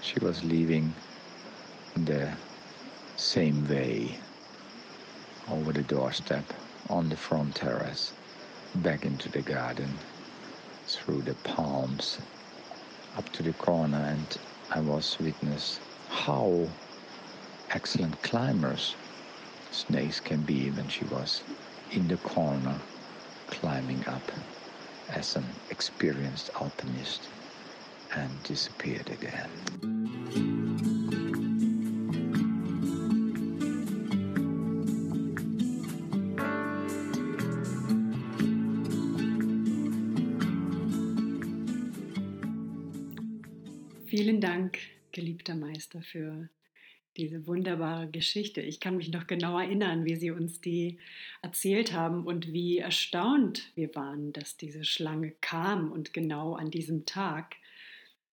she 0.00 0.18
was 0.20 0.44
leaving 0.44 0.94
the 2.04 2.32
same 3.16 3.64
way 3.64 4.20
over 5.48 5.72
the 5.72 5.82
doorstep 5.82 6.52
on 6.88 7.08
the 7.08 7.16
front 7.16 7.54
terrace 7.54 8.12
back 8.76 9.04
into 9.04 9.28
the 9.28 9.42
garden 9.42 9.98
through 10.86 11.22
the 11.22 11.34
palms 11.34 12.20
up 13.16 13.28
to 13.30 13.42
the 13.42 13.52
corner 13.52 14.02
and 14.04 14.38
I 14.70 14.80
was 14.80 15.18
witness 15.18 15.80
how 16.08 16.68
excellent 17.70 18.22
climbers 18.22 18.96
snakes 19.70 20.20
can 20.20 20.42
be 20.42 20.70
when 20.70 20.88
she 20.88 21.04
was 21.04 21.44
in 21.90 22.06
the 22.08 22.16
corner 22.18 22.80
climbing 23.48 24.06
up 24.08 24.30
as 25.08 25.36
an 25.36 25.60
experienced 25.70 26.50
alpinist 26.60 27.30
and 28.14 28.42
disappeared 28.42 29.10
again. 29.10 30.19
Geliebter 45.80 45.98
Meister, 45.98 46.02
für 46.02 46.48
diese 47.16 47.46
wunderbare 47.46 48.08
Geschichte. 48.08 48.60
Ich 48.60 48.78
kann 48.80 48.96
mich 48.96 49.10
noch 49.10 49.26
genau 49.26 49.58
erinnern, 49.58 50.04
wie 50.04 50.14
Sie 50.14 50.30
uns 50.30 50.60
die 50.60 50.98
erzählt 51.42 51.92
haben 51.92 52.24
und 52.24 52.52
wie 52.52 52.78
erstaunt 52.78 53.72
wir 53.74 53.94
waren, 53.94 54.32
dass 54.32 54.56
diese 54.56 54.84
Schlange 54.84 55.32
kam 55.40 55.90
und 55.90 56.12
genau 56.12 56.54
an 56.54 56.70
diesem 56.70 57.06
Tag, 57.06 57.56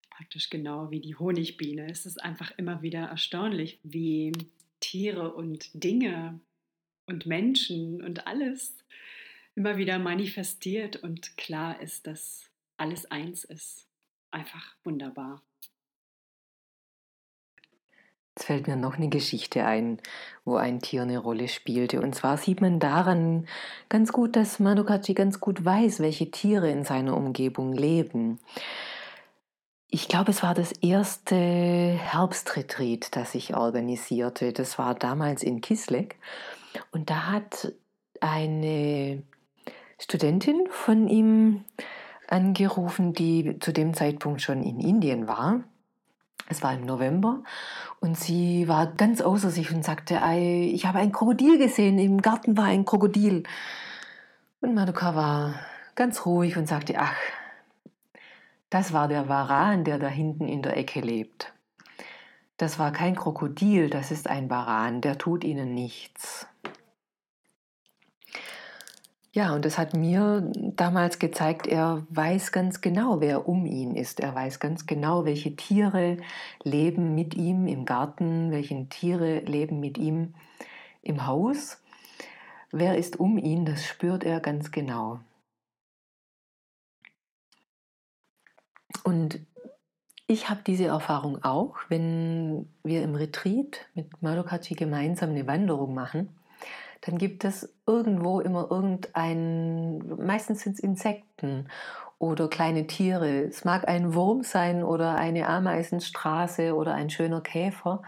praktisch 0.10 0.50
genau 0.50 0.92
wie 0.92 1.00
die 1.00 1.16
Honigbiene. 1.16 1.90
Es 1.90 2.06
ist 2.06 2.22
einfach 2.22 2.52
immer 2.58 2.82
wieder 2.82 3.06
erstaunlich, 3.06 3.80
wie 3.84 4.32
Tiere 4.80 5.34
und 5.34 5.70
Dinge 5.74 6.40
und 7.08 7.26
Menschen 7.26 8.04
und 8.04 8.28
alles 8.28 8.76
immer 9.56 9.78
wieder 9.78 9.98
manifestiert 9.98 10.98
und 10.98 11.36
klar 11.36 11.82
ist, 11.82 12.06
dass 12.06 12.52
alles 12.78 13.10
eins 13.10 13.44
ist. 13.44 13.88
Einfach 14.30 14.76
wunderbar. 14.84 15.42
Jetzt 18.38 18.46
fällt 18.46 18.68
mir 18.68 18.76
noch 18.76 18.98
eine 18.98 19.10
Geschichte 19.10 19.66
ein, 19.66 19.98
wo 20.46 20.58
ein 20.58 20.80
Tier 20.80 21.02
eine 21.02 21.18
Rolle 21.18 21.48
spielte. 21.48 22.00
Und 22.02 22.14
zwar 22.14 22.38
sieht 22.38 22.62
man 22.62 22.80
daran 22.80 23.48
ganz 23.90 24.12
gut, 24.12 24.36
dass 24.36 24.60
Madokachi 24.60 25.16
ganz 25.16 25.40
gut 25.40 25.66
weiß, 25.66 26.02
welche 26.02 26.30
Tiere 26.30 26.70
in 26.70 26.84
seiner 26.84 27.18
Umgebung 27.18 27.74
leben. 27.74 28.38
Ich 29.90 30.08
glaube, 30.08 30.30
es 30.30 30.44
war 30.44 30.54
das 30.54 30.72
erste 30.72 31.36
Herbstretreat, 31.36 33.16
das 33.16 33.34
ich 33.34 33.56
organisierte. 33.56 34.54
Das 34.54 34.78
war 34.78 34.94
damals 34.94 35.42
in 35.42 35.60
Kisleck. 35.60 36.18
Und 36.92 37.10
da 37.10 37.32
hat 37.32 37.74
eine 38.22 39.24
Studentin 39.98 40.68
von 40.70 41.08
ihm 41.08 41.64
angerufen, 42.28 43.14
die 43.14 43.58
zu 43.60 43.74
dem 43.74 43.96
Zeitpunkt 43.96 44.44
schon 44.44 44.62
in 44.62 44.80
Indien 44.80 45.28
war 45.28 45.64
es 46.50 46.64
war 46.64 46.74
im 46.74 46.86
November 46.86 47.44
und 48.00 48.18
sie 48.18 48.68
war 48.68 48.88
ganz 48.88 49.22
außer 49.22 49.50
sich 49.50 49.72
und 49.74 49.84
sagte, 49.84 50.22
ich 50.36 50.86
habe 50.86 51.00
ein 51.00 51.12
Krokodil 51.12 51.58
gesehen, 51.58 52.00
im 52.00 52.22
Garten 52.22 52.58
war 52.58 52.66
ein 52.66 52.86
Krokodil. 52.86 53.44
Und 54.62 54.74
Madoka 54.74 55.16
war 55.16 55.56
ganz 55.96 56.26
ruhig 56.26 56.58
und 56.58 56.68
sagte, 56.68 56.96
ach, 56.98 57.16
das 58.70 58.94
war 58.94 59.08
der 59.08 59.30
Varan, 59.30 59.84
der 59.84 60.00
da 60.00 60.08
hinten 60.08 60.48
in 60.48 60.62
der 60.62 60.78
Ecke 60.78 61.02
lebt. 61.02 61.54
Das 62.58 62.80
war 62.80 62.92
kein 62.92 63.16
Krokodil, 63.16 63.90
das 63.90 64.12
ist 64.12 64.28
ein 64.28 64.50
Varan, 64.50 65.02
der 65.02 65.18
tut 65.18 65.44
ihnen 65.44 65.74
nichts. 65.74 66.48
Ja, 69.38 69.54
und 69.54 69.66
das 69.66 69.78
hat 69.78 69.96
mir 69.96 70.52
damals 70.56 71.20
gezeigt, 71.20 71.68
er 71.68 72.08
weiß 72.10 72.52
ganz 72.52 72.82
genau, 72.82 73.22
wer 73.22 73.48
um 73.48 73.68
ihn 73.68 73.94
ist. 73.94 74.20
Er 74.20 74.34
weiß 74.34 74.60
ganz 74.60 74.88
genau, 74.88 75.26
welche 75.26 75.56
Tiere 75.56 76.18
leben 76.64 77.14
mit 77.14 77.36
ihm 77.36 77.68
im 77.68 77.86
Garten, 77.86 78.50
welche 78.50 78.90
Tiere 78.90 79.42
leben 79.42 79.80
mit 79.80 80.00
ihm 80.00 80.34
im 81.04 81.28
Haus. 81.28 81.84
Wer 82.72 82.98
ist 82.98 83.20
um 83.20 83.38
ihn, 83.38 83.64
das 83.64 83.86
spürt 83.86 84.24
er 84.24 84.40
ganz 84.40 84.72
genau. 84.72 85.20
Und 89.04 89.40
ich 90.26 90.50
habe 90.50 90.62
diese 90.66 90.86
Erfahrung 90.86 91.44
auch, 91.44 91.76
wenn 91.90 92.68
wir 92.82 93.04
im 93.04 93.14
Retreat 93.14 93.86
mit 93.94 94.20
Madokachi 94.20 94.74
gemeinsam 94.74 95.30
eine 95.30 95.46
Wanderung 95.46 95.94
machen 95.94 96.30
dann 97.08 97.18
gibt 97.18 97.46
es 97.46 97.74
irgendwo 97.86 98.42
immer 98.42 98.68
irgendein, 98.70 100.00
meistens 100.18 100.62
sind 100.62 100.74
es 100.74 100.80
Insekten 100.82 101.70
oder 102.20 102.50
kleine 102.50 102.86
Tiere. 102.86 103.44
Es 103.46 103.64
mag 103.64 103.88
ein 103.88 104.14
Wurm 104.14 104.44
sein 104.44 104.84
oder 104.84 105.16
eine 105.16 105.48
Ameisenstraße 105.48 106.76
oder 106.76 106.94
ein 106.94 107.10
schöner 107.10 107.42
Käfer. 107.42 108.02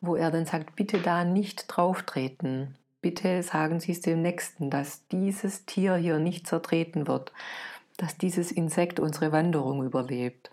wo 0.00 0.16
er 0.16 0.30
dann 0.30 0.46
sagt, 0.46 0.76
bitte 0.76 0.98
da 0.98 1.24
nicht 1.24 1.66
drauf 1.68 2.02
treten. 2.02 2.74
Bitte 3.02 3.42
sagen 3.42 3.80
Sie 3.80 3.92
es 3.92 4.00
dem 4.00 4.22
Nächsten, 4.22 4.70
dass 4.70 5.06
dieses 5.08 5.66
Tier 5.66 5.96
hier 5.96 6.18
nicht 6.18 6.46
zertreten 6.46 7.06
wird, 7.06 7.32
dass 7.98 8.16
dieses 8.16 8.50
Insekt 8.50 8.98
unsere 8.98 9.30
Wanderung 9.30 9.84
überlebt. 9.84 10.50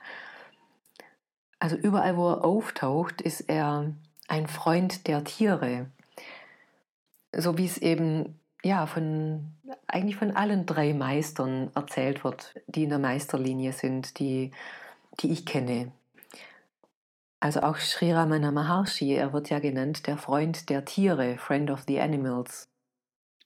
Also 1.59 1.75
überall, 1.77 2.17
wo 2.17 2.29
er 2.29 2.45
auftaucht, 2.45 3.21
ist 3.21 3.41
er 3.41 3.93
ein 4.27 4.47
Freund 4.47 5.07
der 5.07 5.23
Tiere. 5.23 5.87
So 7.31 7.57
wie 7.57 7.65
es 7.65 7.77
eben 7.77 8.39
ja 8.63 8.87
von 8.87 9.53
eigentlich 9.87 10.15
von 10.15 10.31
allen 10.31 10.65
drei 10.65 10.93
Meistern 10.93 11.71
erzählt 11.75 12.23
wird, 12.23 12.55
die 12.67 12.83
in 12.83 12.89
der 12.89 12.99
Meisterlinie 12.99 13.73
sind, 13.73 14.19
die, 14.19 14.51
die 15.19 15.31
ich 15.31 15.45
kenne. 15.45 15.91
Also 17.39 17.61
auch 17.61 17.77
Sri 17.77 18.11
Ramana 18.11 18.51
Maharshi, 18.51 19.13
er 19.13 19.31
wird 19.31 19.49
ja 19.49 19.59
genannt 19.59 20.07
der 20.07 20.17
Freund 20.17 20.69
der 20.69 20.85
Tiere, 20.85 21.37
Friend 21.37 21.69
of 21.69 21.83
the 21.87 21.99
Animals. 21.99 22.67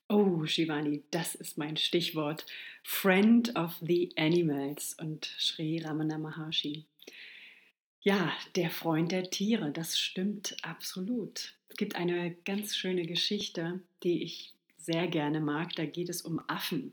Oh, 0.07 0.45
Shivani, 0.45 1.03
das 1.11 1.35
ist 1.35 1.57
mein 1.57 1.77
Stichwort. 1.77 2.45
Friend 2.83 3.55
of 3.55 3.75
the 3.81 4.11
Animals 4.17 4.93
und 4.99 5.25
Sri 5.39 5.81
Ramana 5.81 6.17
Maharshi. 6.17 6.85
Ja, 8.01 8.33
der 8.55 8.71
Freund 8.71 9.11
der 9.11 9.29
Tiere, 9.29 9.71
das 9.71 9.97
stimmt 9.97 10.57
absolut. 10.63 11.53
Es 11.71 11.77
gibt 11.77 11.95
eine 11.95 12.35
ganz 12.43 12.75
schöne 12.75 13.05
Geschichte, 13.05 13.79
die 14.03 14.23
ich 14.23 14.53
sehr 14.77 15.07
gerne 15.07 15.39
mag. 15.39 15.73
Da 15.77 15.85
geht 15.85 16.09
es 16.09 16.21
um 16.21 16.41
Affen. 16.47 16.91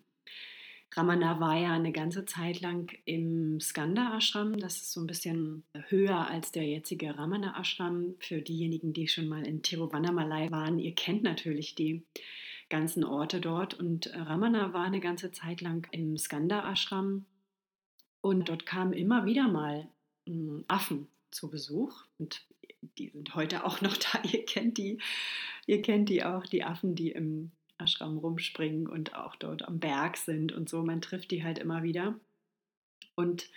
Ramana 0.94 1.40
war 1.40 1.58
ja 1.58 1.72
eine 1.72 1.90
ganze 1.90 2.24
Zeit 2.26 2.60
lang 2.60 2.96
im 3.04 3.58
Skanda 3.58 4.16
Ashram. 4.16 4.56
Das 4.56 4.76
ist 4.76 4.92
so 4.92 5.00
ein 5.00 5.08
bisschen 5.08 5.64
höher 5.88 6.28
als 6.28 6.52
der 6.52 6.62
jetzige 6.62 7.18
Ramana 7.18 7.58
Ashram. 7.60 8.14
Für 8.20 8.40
diejenigen, 8.40 8.92
die 8.92 9.08
schon 9.08 9.26
mal 9.26 9.44
in 9.44 9.62
Tiruvannamalai 9.62 10.48
waren, 10.52 10.78
ihr 10.78 10.94
kennt 10.94 11.24
natürlich 11.24 11.74
die 11.74 12.04
ganzen 12.68 13.02
Orte 13.02 13.40
dort. 13.40 13.74
Und 13.74 14.12
Ramana 14.14 14.72
war 14.74 14.84
eine 14.84 15.00
ganze 15.00 15.32
Zeit 15.32 15.60
lang 15.60 15.88
im 15.90 16.16
Skanda 16.16 16.70
Ashram. 16.70 17.26
Und 18.20 18.48
dort 18.48 18.64
kamen 18.64 18.92
immer 18.92 19.26
wieder 19.26 19.48
mal 19.48 19.88
hm, 20.24 20.64
Affen 20.68 21.08
zu 21.32 21.50
Besuch. 21.50 22.04
Und 22.18 22.46
die 22.98 23.08
sind 23.10 23.34
heute 23.34 23.64
auch 23.64 23.80
noch 23.80 23.96
da. 24.12 24.22
Ihr 24.22 24.44
kennt 24.44 24.78
die, 24.78 24.98
ihr 25.66 25.82
kennt 25.82 26.08
die 26.08 26.24
auch, 26.24 26.46
die 26.46 26.64
Affen, 26.64 26.94
die 26.94 27.10
im 27.10 27.50
Ashram 27.78 28.18
rumspringen 28.18 28.88
und 28.88 29.14
auch 29.14 29.36
dort 29.36 29.66
am 29.66 29.78
Berg 29.78 30.16
sind 30.16 30.52
und 30.52 30.68
so. 30.68 30.82
Man 30.82 31.00
trifft 31.00 31.30
die 31.30 31.44
halt 31.44 31.58
immer 31.58 31.82
wieder. 31.82 32.18
Und 33.14 33.48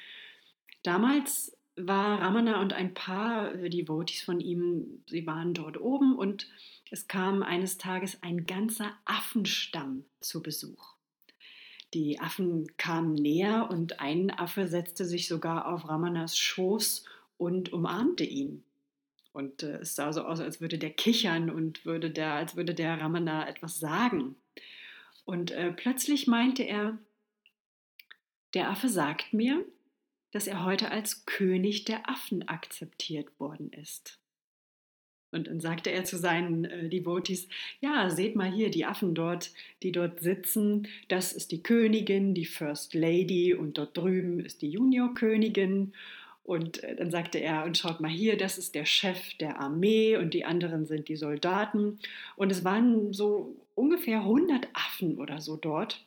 damals 0.83 1.57
war 1.75 2.21
Ramana 2.21 2.61
und 2.61 2.73
ein 2.73 2.93
paar 2.93 3.53
Devotees 3.55 4.21
von 4.21 4.39
ihm, 4.39 5.03
sie 5.07 5.25
waren 5.25 5.53
dort 5.53 5.79
oben 5.79 6.15
und 6.15 6.47
es 6.89 7.07
kam 7.07 7.43
eines 7.43 7.77
Tages 7.77 8.21
ein 8.21 8.45
ganzer 8.45 8.91
Affenstamm 9.05 10.05
zu 10.19 10.43
Besuch. 10.43 10.95
Die 11.93 12.19
Affen 12.19 12.67
kamen 12.77 13.13
näher 13.13 13.69
und 13.69 13.99
ein 13.99 14.31
Affe 14.31 14.67
setzte 14.67 15.05
sich 15.05 15.27
sogar 15.27 15.67
auf 15.67 15.87
Ramanas 15.87 16.37
Schoß 16.37 17.05
und 17.37 17.73
umarmte 17.73 18.23
ihn. 18.23 18.63
Und 19.33 19.63
äh, 19.63 19.77
es 19.77 19.95
sah 19.95 20.11
so 20.11 20.23
aus, 20.23 20.39
als 20.39 20.61
würde 20.61 20.77
der 20.77 20.89
kichern 20.91 21.49
und 21.49 21.85
würde 21.85 22.11
der, 22.11 22.33
als 22.33 22.55
würde 22.55 22.73
der 22.73 22.99
Ramana 22.99 23.47
etwas 23.47 23.79
sagen. 23.79 24.35
Und 25.25 25.51
äh, 25.51 25.71
plötzlich 25.71 26.27
meinte 26.27 26.63
er, 26.63 26.97
der 28.53 28.69
Affe 28.69 28.89
sagt 28.89 29.33
mir, 29.33 29.63
dass 30.31 30.47
er 30.47 30.65
heute 30.65 30.91
als 30.91 31.25
König 31.25 31.85
der 31.85 32.09
Affen 32.09 32.47
akzeptiert 32.47 33.39
worden 33.39 33.71
ist. 33.71 34.21
Und 35.31 35.47
dann 35.47 35.61
sagte 35.61 35.91
er 35.91 36.03
zu 36.03 36.17
seinen 36.17 36.65
äh, 36.65 36.89
Devotees, 36.89 37.47
ja, 37.79 38.09
seht 38.09 38.35
mal 38.35 38.51
hier 38.51 38.69
die 38.69 38.85
Affen 38.85 39.15
dort, 39.15 39.51
die 39.81 39.93
dort 39.93 40.19
sitzen, 40.19 40.87
das 41.07 41.31
ist 41.31 41.51
die 41.51 41.63
Königin, 41.63 42.33
die 42.33 42.45
First 42.45 42.93
Lady 42.93 43.53
und 43.53 43.77
dort 43.77 43.95
drüben 43.95 44.41
ist 44.41 44.61
die 44.61 44.71
Junior-Königin 44.71 45.93
und 46.43 46.83
äh, 46.83 46.95
dann 46.95 47.11
sagte 47.11 47.39
er, 47.39 47.65
und 47.65 47.77
schaut 47.77 47.99
mal 47.99 48.09
hier, 48.09 48.37
das 48.37 48.57
ist 48.57 48.75
der 48.75 48.85
Chef 48.85 49.33
der 49.35 49.59
Armee 49.59 50.17
und 50.17 50.33
die 50.33 50.45
anderen 50.45 50.85
sind 50.85 51.07
die 51.07 51.15
Soldaten. 51.15 51.99
Und 52.35 52.51
es 52.51 52.63
waren 52.63 53.13
so 53.13 53.55
ungefähr 53.75 54.19
100 54.19 54.67
Affen 54.73 55.17
oder 55.17 55.39
so 55.39 55.55
dort. 55.55 56.05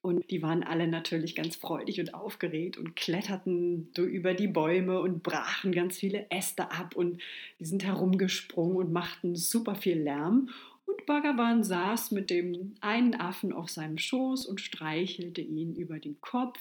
Und 0.00 0.30
die 0.30 0.42
waren 0.42 0.64
alle 0.64 0.88
natürlich 0.88 1.36
ganz 1.36 1.54
freudig 1.54 2.00
und 2.00 2.14
aufgeregt 2.14 2.76
und 2.76 2.96
kletterten 2.96 3.88
so 3.94 4.02
über 4.02 4.34
die 4.34 4.48
Bäume 4.48 5.00
und 5.00 5.22
brachen 5.22 5.70
ganz 5.70 5.98
viele 5.98 6.26
Äste 6.30 6.72
ab 6.72 6.96
und 6.96 7.20
die 7.60 7.66
sind 7.66 7.84
herumgesprungen 7.84 8.76
und 8.76 8.92
machten 8.92 9.36
super 9.36 9.76
viel 9.76 10.00
Lärm. 10.00 10.48
Und 10.86 11.06
Bhagavan 11.06 11.62
saß 11.62 12.10
mit 12.10 12.30
dem 12.30 12.74
einen 12.80 13.14
Affen 13.14 13.52
auf 13.52 13.70
seinem 13.70 13.98
Schoß 13.98 14.46
und 14.46 14.60
streichelte 14.60 15.40
ihn 15.40 15.76
über 15.76 16.00
den 16.00 16.20
Kopf 16.20 16.58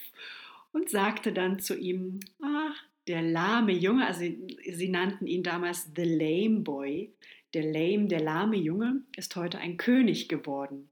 und 0.71 0.89
sagte 0.89 1.33
dann 1.33 1.59
zu 1.59 1.77
ihm, 1.77 2.19
ach, 2.41 2.75
der 3.07 3.21
lahme 3.21 3.73
Junge, 3.73 4.05
also 4.05 4.21
sie 4.21 4.89
nannten 4.89 5.27
ihn 5.27 5.43
damals 5.43 5.91
The 5.95 6.03
Lame 6.03 6.61
Boy, 6.61 7.13
der 7.53 7.63
Lame, 7.63 8.07
der 8.07 8.21
lahme 8.21 8.57
Junge 8.57 9.03
ist 9.17 9.35
heute 9.35 9.57
ein 9.57 9.77
König 9.77 10.29
geworden. 10.29 10.89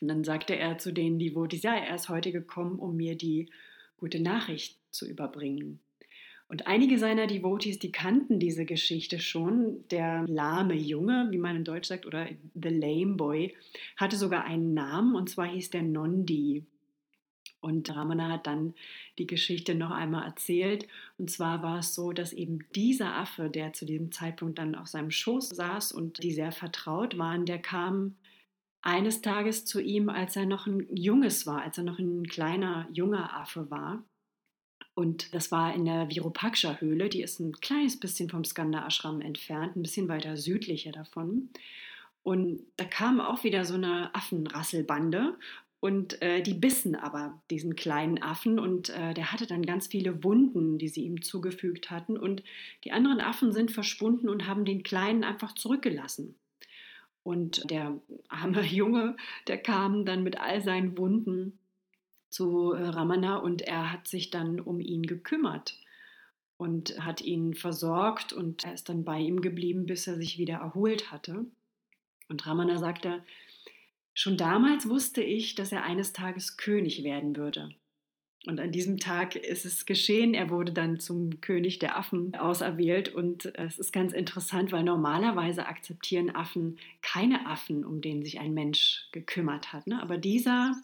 Und 0.00 0.08
dann 0.08 0.24
sagte 0.24 0.56
er 0.56 0.78
zu 0.78 0.92
denen, 0.92 1.18
die 1.18 1.30
Devotees, 1.30 1.62
ja, 1.62 1.74
er 1.74 1.94
ist 1.94 2.08
heute 2.08 2.32
gekommen, 2.32 2.78
um 2.78 2.96
mir 2.96 3.16
die 3.16 3.50
gute 3.96 4.20
Nachricht 4.20 4.78
zu 4.90 5.06
überbringen. 5.06 5.80
Und 6.48 6.66
einige 6.66 6.98
seiner 6.98 7.26
Devotees, 7.26 7.78
die 7.78 7.92
kannten 7.92 8.40
diese 8.40 8.64
Geschichte 8.64 9.20
schon. 9.20 9.84
Der 9.90 10.24
lahme 10.26 10.74
Junge, 10.74 11.28
wie 11.30 11.38
man 11.38 11.54
in 11.54 11.64
Deutsch 11.64 11.86
sagt, 11.86 12.06
oder 12.06 12.26
The 12.54 12.70
Lame 12.70 13.14
Boy, 13.14 13.54
hatte 13.96 14.16
sogar 14.16 14.44
einen 14.44 14.74
Namen 14.74 15.14
und 15.14 15.30
zwar 15.30 15.46
hieß 15.46 15.70
der 15.70 15.82
Nondi. 15.82 16.64
Und 17.60 17.94
Ramana 17.94 18.30
hat 18.30 18.46
dann 18.46 18.74
die 19.18 19.26
Geschichte 19.26 19.74
noch 19.74 19.90
einmal 19.90 20.24
erzählt. 20.24 20.86
Und 21.18 21.30
zwar 21.30 21.62
war 21.62 21.80
es 21.80 21.94
so, 21.94 22.12
dass 22.12 22.32
eben 22.32 22.60
dieser 22.74 23.16
Affe, 23.16 23.50
der 23.50 23.72
zu 23.72 23.84
diesem 23.84 24.12
Zeitpunkt 24.12 24.58
dann 24.58 24.74
auf 24.74 24.88
seinem 24.88 25.10
Schoß 25.10 25.50
saß 25.50 25.92
und 25.92 26.22
die 26.22 26.32
sehr 26.32 26.52
vertraut 26.52 27.18
waren, 27.18 27.44
der 27.44 27.58
kam 27.58 28.16
eines 28.82 29.20
Tages 29.20 29.66
zu 29.66 29.80
ihm, 29.80 30.08
als 30.08 30.36
er 30.36 30.46
noch 30.46 30.66
ein 30.66 30.86
Junges 30.94 31.46
war, 31.46 31.62
als 31.62 31.76
er 31.76 31.84
noch 31.84 31.98
ein 31.98 32.26
kleiner, 32.26 32.88
junger 32.92 33.36
Affe 33.36 33.70
war. 33.70 34.02
Und 34.94 35.34
das 35.34 35.52
war 35.52 35.74
in 35.74 35.84
der 35.84 36.08
Virupaksha-Höhle, 36.08 37.08
die 37.08 37.22
ist 37.22 37.40
ein 37.40 37.52
kleines 37.52 37.98
bisschen 37.98 38.28
vom 38.28 38.44
Skanda 38.44 38.86
Ashram 38.86 39.20
entfernt, 39.20 39.76
ein 39.76 39.82
bisschen 39.82 40.08
weiter 40.08 40.36
südlicher 40.36 40.92
davon. 40.92 41.50
Und 42.22 42.60
da 42.76 42.84
kam 42.84 43.20
auch 43.20 43.44
wieder 43.44 43.64
so 43.64 43.74
eine 43.74 44.14
Affenrasselbande 44.14 45.38
und 45.80 46.20
äh, 46.20 46.42
die 46.42 46.52
bissen 46.52 46.94
aber 46.94 47.40
diesen 47.50 47.74
kleinen 47.74 48.22
Affen 48.22 48.58
und 48.58 48.90
äh, 48.90 49.14
der 49.14 49.32
hatte 49.32 49.46
dann 49.46 49.62
ganz 49.64 49.86
viele 49.86 50.22
Wunden, 50.22 50.76
die 50.76 50.88
sie 50.88 51.04
ihm 51.04 51.22
zugefügt 51.22 51.90
hatten. 51.90 52.18
Und 52.18 52.42
die 52.84 52.92
anderen 52.92 53.20
Affen 53.20 53.52
sind 53.52 53.70
verschwunden 53.70 54.28
und 54.28 54.46
haben 54.46 54.66
den 54.66 54.82
Kleinen 54.82 55.24
einfach 55.24 55.54
zurückgelassen. 55.54 56.34
Und 57.22 57.70
der 57.70 57.98
arme 58.28 58.62
Junge, 58.66 59.16
der 59.46 59.56
kam 59.56 60.04
dann 60.04 60.22
mit 60.22 60.38
all 60.38 60.60
seinen 60.60 60.98
Wunden 60.98 61.58
zu 62.28 62.72
äh, 62.72 62.88
Ramana 62.88 63.36
und 63.36 63.62
er 63.62 63.90
hat 63.90 64.06
sich 64.06 64.28
dann 64.28 64.60
um 64.60 64.80
ihn 64.80 65.04
gekümmert 65.04 65.78
und 66.58 67.02
hat 67.02 67.22
ihn 67.22 67.54
versorgt 67.54 68.34
und 68.34 68.66
er 68.66 68.74
ist 68.74 68.90
dann 68.90 69.02
bei 69.02 69.18
ihm 69.18 69.40
geblieben, 69.40 69.86
bis 69.86 70.06
er 70.06 70.16
sich 70.16 70.36
wieder 70.36 70.56
erholt 70.56 71.10
hatte. 71.10 71.46
Und 72.28 72.46
Ramana 72.46 72.78
sagte, 72.78 73.24
Schon 74.20 74.36
damals 74.36 74.86
wusste 74.86 75.22
ich, 75.22 75.54
dass 75.54 75.72
er 75.72 75.82
eines 75.82 76.12
Tages 76.12 76.58
König 76.58 77.04
werden 77.04 77.36
würde. 77.36 77.70
Und 78.44 78.60
an 78.60 78.70
diesem 78.70 78.98
Tag 78.98 79.34
ist 79.34 79.64
es 79.64 79.86
geschehen. 79.86 80.34
Er 80.34 80.50
wurde 80.50 80.72
dann 80.72 81.00
zum 81.00 81.40
König 81.40 81.78
der 81.78 81.96
Affen 81.96 82.34
auserwählt. 82.34 83.14
Und 83.14 83.46
es 83.54 83.78
ist 83.78 83.94
ganz 83.94 84.12
interessant, 84.12 84.72
weil 84.72 84.84
normalerweise 84.84 85.66
akzeptieren 85.66 86.36
Affen 86.36 86.76
keine 87.00 87.46
Affen, 87.46 87.82
um 87.82 88.02
den 88.02 88.22
sich 88.22 88.40
ein 88.40 88.52
Mensch 88.52 89.08
gekümmert 89.12 89.72
hat. 89.72 89.86
Ne? 89.86 90.02
Aber 90.02 90.18
dieser 90.18 90.74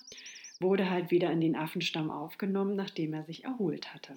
wurde 0.59 0.89
halt 0.89 1.11
wieder 1.11 1.31
in 1.31 1.43
den 1.43 1.57
Affenstamm 1.57 2.11
aufgenommen, 2.11 2.75
nachdem 2.75 3.13
er 3.13 3.25
sich 3.25 3.45
erholt 3.45 3.93
hatte. 3.93 4.15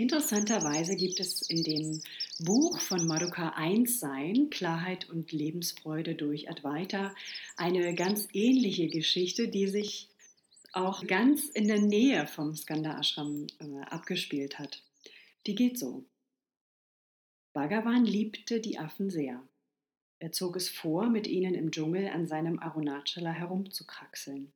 Interessanterweise 0.00 0.96
gibt 0.96 1.20
es 1.20 1.42
in 1.42 1.62
dem 1.62 2.00
Buch 2.38 2.80
von 2.80 3.06
Maruka 3.06 3.50
Einssein, 3.50 4.48
Klarheit 4.48 5.10
und 5.10 5.30
Lebensfreude 5.30 6.14
durch 6.14 6.48
Advaita, 6.48 7.14
eine 7.58 7.94
ganz 7.94 8.26
ähnliche 8.32 8.88
Geschichte, 8.88 9.48
die 9.48 9.68
sich 9.68 10.08
auch 10.72 11.06
ganz 11.06 11.50
in 11.50 11.68
der 11.68 11.82
Nähe 11.82 12.26
vom 12.26 12.54
Skanda 12.54 12.98
Ashram 12.98 13.46
äh, 13.58 13.82
abgespielt 13.90 14.58
hat. 14.58 14.82
Die 15.46 15.54
geht 15.54 15.78
so. 15.78 16.06
Bhagavan 17.52 18.06
liebte 18.06 18.58
die 18.58 18.78
Affen 18.78 19.10
sehr. 19.10 19.46
Er 20.18 20.32
zog 20.32 20.56
es 20.56 20.70
vor, 20.70 21.10
mit 21.10 21.26
ihnen 21.26 21.54
im 21.54 21.72
Dschungel 21.72 22.08
an 22.08 22.26
seinem 22.26 22.58
Arunachala 22.58 23.32
herumzukraxeln. 23.32 24.50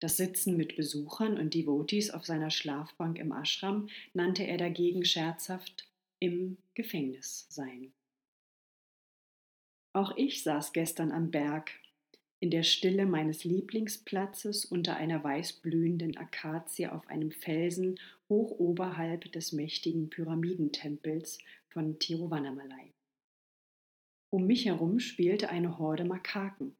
Das 0.00 0.18
Sitzen 0.18 0.56
mit 0.56 0.76
Besuchern 0.76 1.38
und 1.38 1.54
Devotees 1.54 2.10
auf 2.10 2.26
seiner 2.26 2.50
Schlafbank 2.50 3.18
im 3.18 3.32
Ashram 3.32 3.88
nannte 4.12 4.44
er 4.44 4.58
dagegen 4.58 5.04
scherzhaft 5.04 5.88
im 6.18 6.58
Gefängnis 6.74 7.46
sein. 7.48 7.92
Auch 9.94 10.14
ich 10.16 10.42
saß 10.42 10.74
gestern 10.74 11.12
am 11.12 11.30
Berg, 11.30 11.70
in 12.38 12.50
der 12.50 12.64
Stille 12.64 13.06
meines 13.06 13.44
Lieblingsplatzes 13.44 14.66
unter 14.66 14.96
einer 14.96 15.24
weißblühenden 15.24 16.18
Akazie 16.18 16.88
auf 16.88 17.08
einem 17.08 17.30
Felsen 17.30 17.98
hoch 18.28 18.50
oberhalb 18.58 19.32
des 19.32 19.52
mächtigen 19.52 20.10
Pyramidentempels 20.10 21.38
von 21.68 21.98
Tiruvannamalai. 21.98 22.92
Um 24.28 24.46
mich 24.46 24.66
herum 24.66 25.00
spielte 25.00 25.48
eine 25.48 25.78
Horde 25.78 26.04
Makaken, 26.04 26.76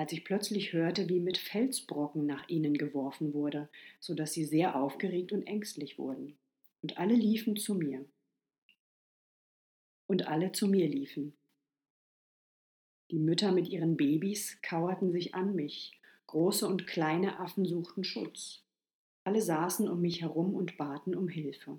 als 0.00 0.12
ich 0.12 0.24
plötzlich 0.24 0.72
hörte, 0.72 1.10
wie 1.10 1.20
mit 1.20 1.36
Felsbrocken 1.36 2.24
nach 2.24 2.48
ihnen 2.48 2.72
geworfen 2.78 3.34
wurde, 3.34 3.68
so 4.00 4.14
dass 4.14 4.32
sie 4.32 4.46
sehr 4.46 4.74
aufgeregt 4.74 5.30
und 5.30 5.42
ängstlich 5.42 5.98
wurden. 5.98 6.38
Und 6.80 6.96
alle 6.96 7.14
liefen 7.14 7.58
zu 7.58 7.74
mir. 7.74 8.06
Und 10.06 10.26
alle 10.26 10.52
zu 10.52 10.68
mir 10.68 10.88
liefen. 10.88 11.34
Die 13.10 13.18
Mütter 13.18 13.52
mit 13.52 13.68
ihren 13.68 13.98
Babys 13.98 14.62
kauerten 14.62 15.12
sich 15.12 15.34
an 15.34 15.54
mich. 15.54 15.92
Große 16.28 16.66
und 16.66 16.86
kleine 16.86 17.38
Affen 17.38 17.66
suchten 17.66 18.02
Schutz. 18.02 18.64
Alle 19.24 19.42
saßen 19.42 19.86
um 19.86 20.00
mich 20.00 20.22
herum 20.22 20.54
und 20.54 20.78
baten 20.78 21.14
um 21.14 21.28
Hilfe. 21.28 21.78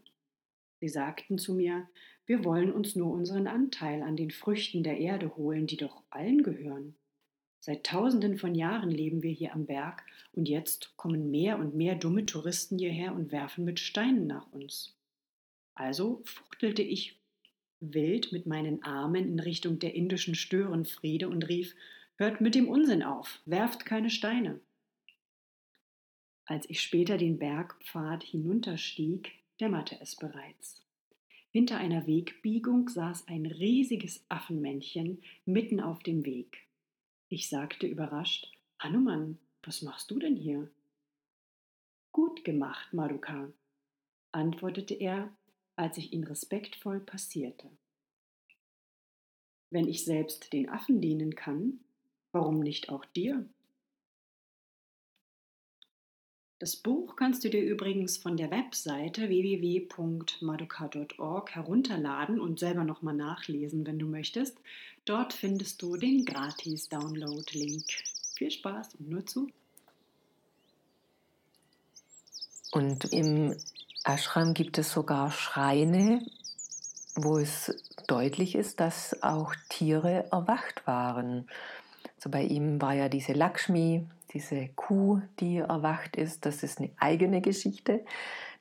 Sie 0.79 0.89
sagten 0.89 1.39
zu 1.39 1.55
mir, 1.55 1.89
wir 2.27 2.45
wollen 2.45 2.71
uns 2.71 2.95
nur 2.95 3.11
unseren 3.11 3.47
Anteil 3.47 4.03
an 4.03 4.15
den 4.15 4.29
Früchten 4.29 4.83
der 4.83 4.99
Erde 4.99 5.35
holen, 5.37 5.65
die 5.65 5.77
doch 5.77 6.03
allen 6.11 6.43
gehören. 6.43 6.95
Seit 7.63 7.85
tausenden 7.85 8.39
von 8.39 8.55
Jahren 8.55 8.89
leben 8.89 9.21
wir 9.21 9.29
hier 9.29 9.53
am 9.53 9.67
Berg 9.67 10.03
und 10.33 10.49
jetzt 10.49 10.97
kommen 10.97 11.29
mehr 11.29 11.59
und 11.59 11.75
mehr 11.75 11.93
dumme 11.93 12.25
Touristen 12.25 12.79
hierher 12.79 13.13
und 13.13 13.31
werfen 13.31 13.63
mit 13.65 13.79
Steinen 13.79 14.25
nach 14.25 14.51
uns. 14.51 14.97
Also 15.75 16.23
fuchtelte 16.25 16.81
ich 16.81 17.19
wild 17.79 18.31
mit 18.31 18.47
meinen 18.47 18.81
Armen 18.81 19.27
in 19.27 19.39
Richtung 19.39 19.77
der 19.77 19.93
indischen 19.93 20.33
Störenfriede 20.33 21.29
und 21.29 21.47
rief 21.49 21.75
Hört 22.15 22.41
mit 22.41 22.55
dem 22.55 22.67
Unsinn 22.67 23.03
auf, 23.03 23.39
werft 23.45 23.85
keine 23.85 24.09
Steine. 24.09 24.59
Als 26.45 26.67
ich 26.67 26.81
später 26.81 27.17
den 27.17 27.37
Bergpfad 27.37 28.23
hinunterstieg, 28.23 29.33
dämmerte 29.59 29.97
es 30.01 30.15
bereits. 30.15 30.81
Hinter 31.51 31.77
einer 31.77 32.07
Wegbiegung 32.07 32.89
saß 32.89 33.27
ein 33.27 33.45
riesiges 33.45 34.23
Affenmännchen 34.29 35.21
mitten 35.45 35.79
auf 35.79 36.01
dem 36.01 36.25
Weg. 36.25 36.65
Ich 37.33 37.47
sagte 37.47 37.87
überrascht, 37.87 38.51
Hanuman, 38.77 39.39
was 39.63 39.81
machst 39.83 40.11
du 40.11 40.19
denn 40.19 40.35
hier? 40.35 40.69
Gut 42.11 42.43
gemacht, 42.43 42.91
Maruka, 42.91 43.49
antwortete 44.33 44.95
er 44.95 45.33
als 45.77 45.97
ich 45.97 46.11
ihn 46.11 46.25
respektvoll 46.25 46.99
passierte. 46.99 47.71
Wenn 49.69 49.87
ich 49.87 50.03
selbst 50.03 50.51
den 50.51 50.67
Affen 50.67 50.99
dienen 50.99 51.33
kann, 51.33 51.79
warum 52.33 52.59
nicht 52.59 52.89
auch 52.89 53.05
dir? 53.05 53.47
Das 56.61 56.75
Buch 56.75 57.15
kannst 57.15 57.43
du 57.43 57.49
dir 57.49 57.63
übrigens 57.63 58.17
von 58.17 58.37
der 58.37 58.51
Webseite 58.51 59.29
www.maduka.org 59.29 61.55
herunterladen 61.55 62.39
und 62.39 62.59
selber 62.59 62.83
nochmal 62.83 63.15
nachlesen, 63.15 63.87
wenn 63.87 63.97
du 63.97 64.05
möchtest. 64.05 64.59
Dort 65.05 65.33
findest 65.33 65.81
du 65.81 65.97
den 65.97 66.23
Gratis-Download-Link. 66.23 67.85
Viel 68.35 68.51
Spaß 68.51 68.93
und 68.99 69.09
nur 69.09 69.25
zu. 69.25 69.49
Und 72.71 73.05
im 73.05 73.55
Ashram 74.03 74.53
gibt 74.53 74.77
es 74.77 74.91
sogar 74.91 75.31
Schreine, 75.31 76.23
wo 77.15 77.39
es 77.39 77.75
deutlich 78.05 78.53
ist, 78.53 78.79
dass 78.79 79.23
auch 79.23 79.55
Tiere 79.69 80.27
erwacht 80.31 80.85
waren. 80.85 81.49
So 82.19 82.29
bei 82.29 82.43
ihm 82.43 82.79
war 82.79 82.93
ja 82.93 83.09
diese 83.09 83.33
Lakshmi, 83.33 84.05
diese 84.33 84.69
Kuh, 84.69 85.21
die 85.39 85.57
erwacht 85.57 86.15
ist. 86.15 86.45
Das 86.45 86.63
ist 86.63 86.79
eine 86.79 86.91
eigene 86.97 87.41
Geschichte. 87.41 88.05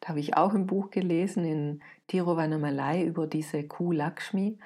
Da 0.00 0.08
habe 0.08 0.20
ich 0.20 0.36
auch 0.36 0.54
ein 0.54 0.66
Buch 0.66 0.90
gelesen 0.90 1.44
in 1.44 1.82
Tiruvannamalai 2.08 3.04
über 3.04 3.26
diese 3.26 3.64
Kuh 3.64 3.92
Lakshmi. 3.92 4.58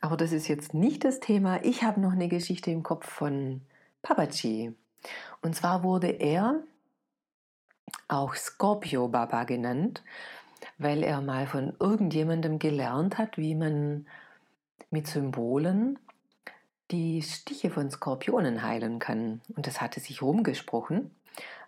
Aber 0.00 0.16
das 0.16 0.32
ist 0.32 0.48
jetzt 0.48 0.74
nicht 0.74 1.04
das 1.04 1.20
Thema. 1.20 1.64
Ich 1.64 1.82
habe 1.82 2.00
noch 2.00 2.12
eine 2.12 2.28
Geschichte 2.28 2.70
im 2.70 2.82
Kopf 2.82 3.08
von 3.08 3.62
Papaji. 4.02 4.74
Und 5.42 5.54
zwar 5.54 5.82
wurde 5.82 6.08
er 6.08 6.62
auch 8.08 8.34
Scorpio 8.34 9.08
Baba 9.08 9.44
genannt, 9.44 10.02
weil 10.78 11.02
er 11.02 11.20
mal 11.20 11.46
von 11.46 11.74
irgendjemandem 11.78 12.58
gelernt 12.58 13.18
hat, 13.18 13.38
wie 13.38 13.54
man 13.54 14.06
mit 14.90 15.06
Symbolen 15.06 15.98
die 16.90 17.22
Stiche 17.22 17.70
von 17.70 17.90
Skorpionen 17.90 18.62
heilen 18.62 18.98
kann. 18.98 19.40
Und 19.56 19.66
das 19.66 19.80
hatte 19.80 20.00
sich 20.00 20.22
rumgesprochen. 20.22 21.10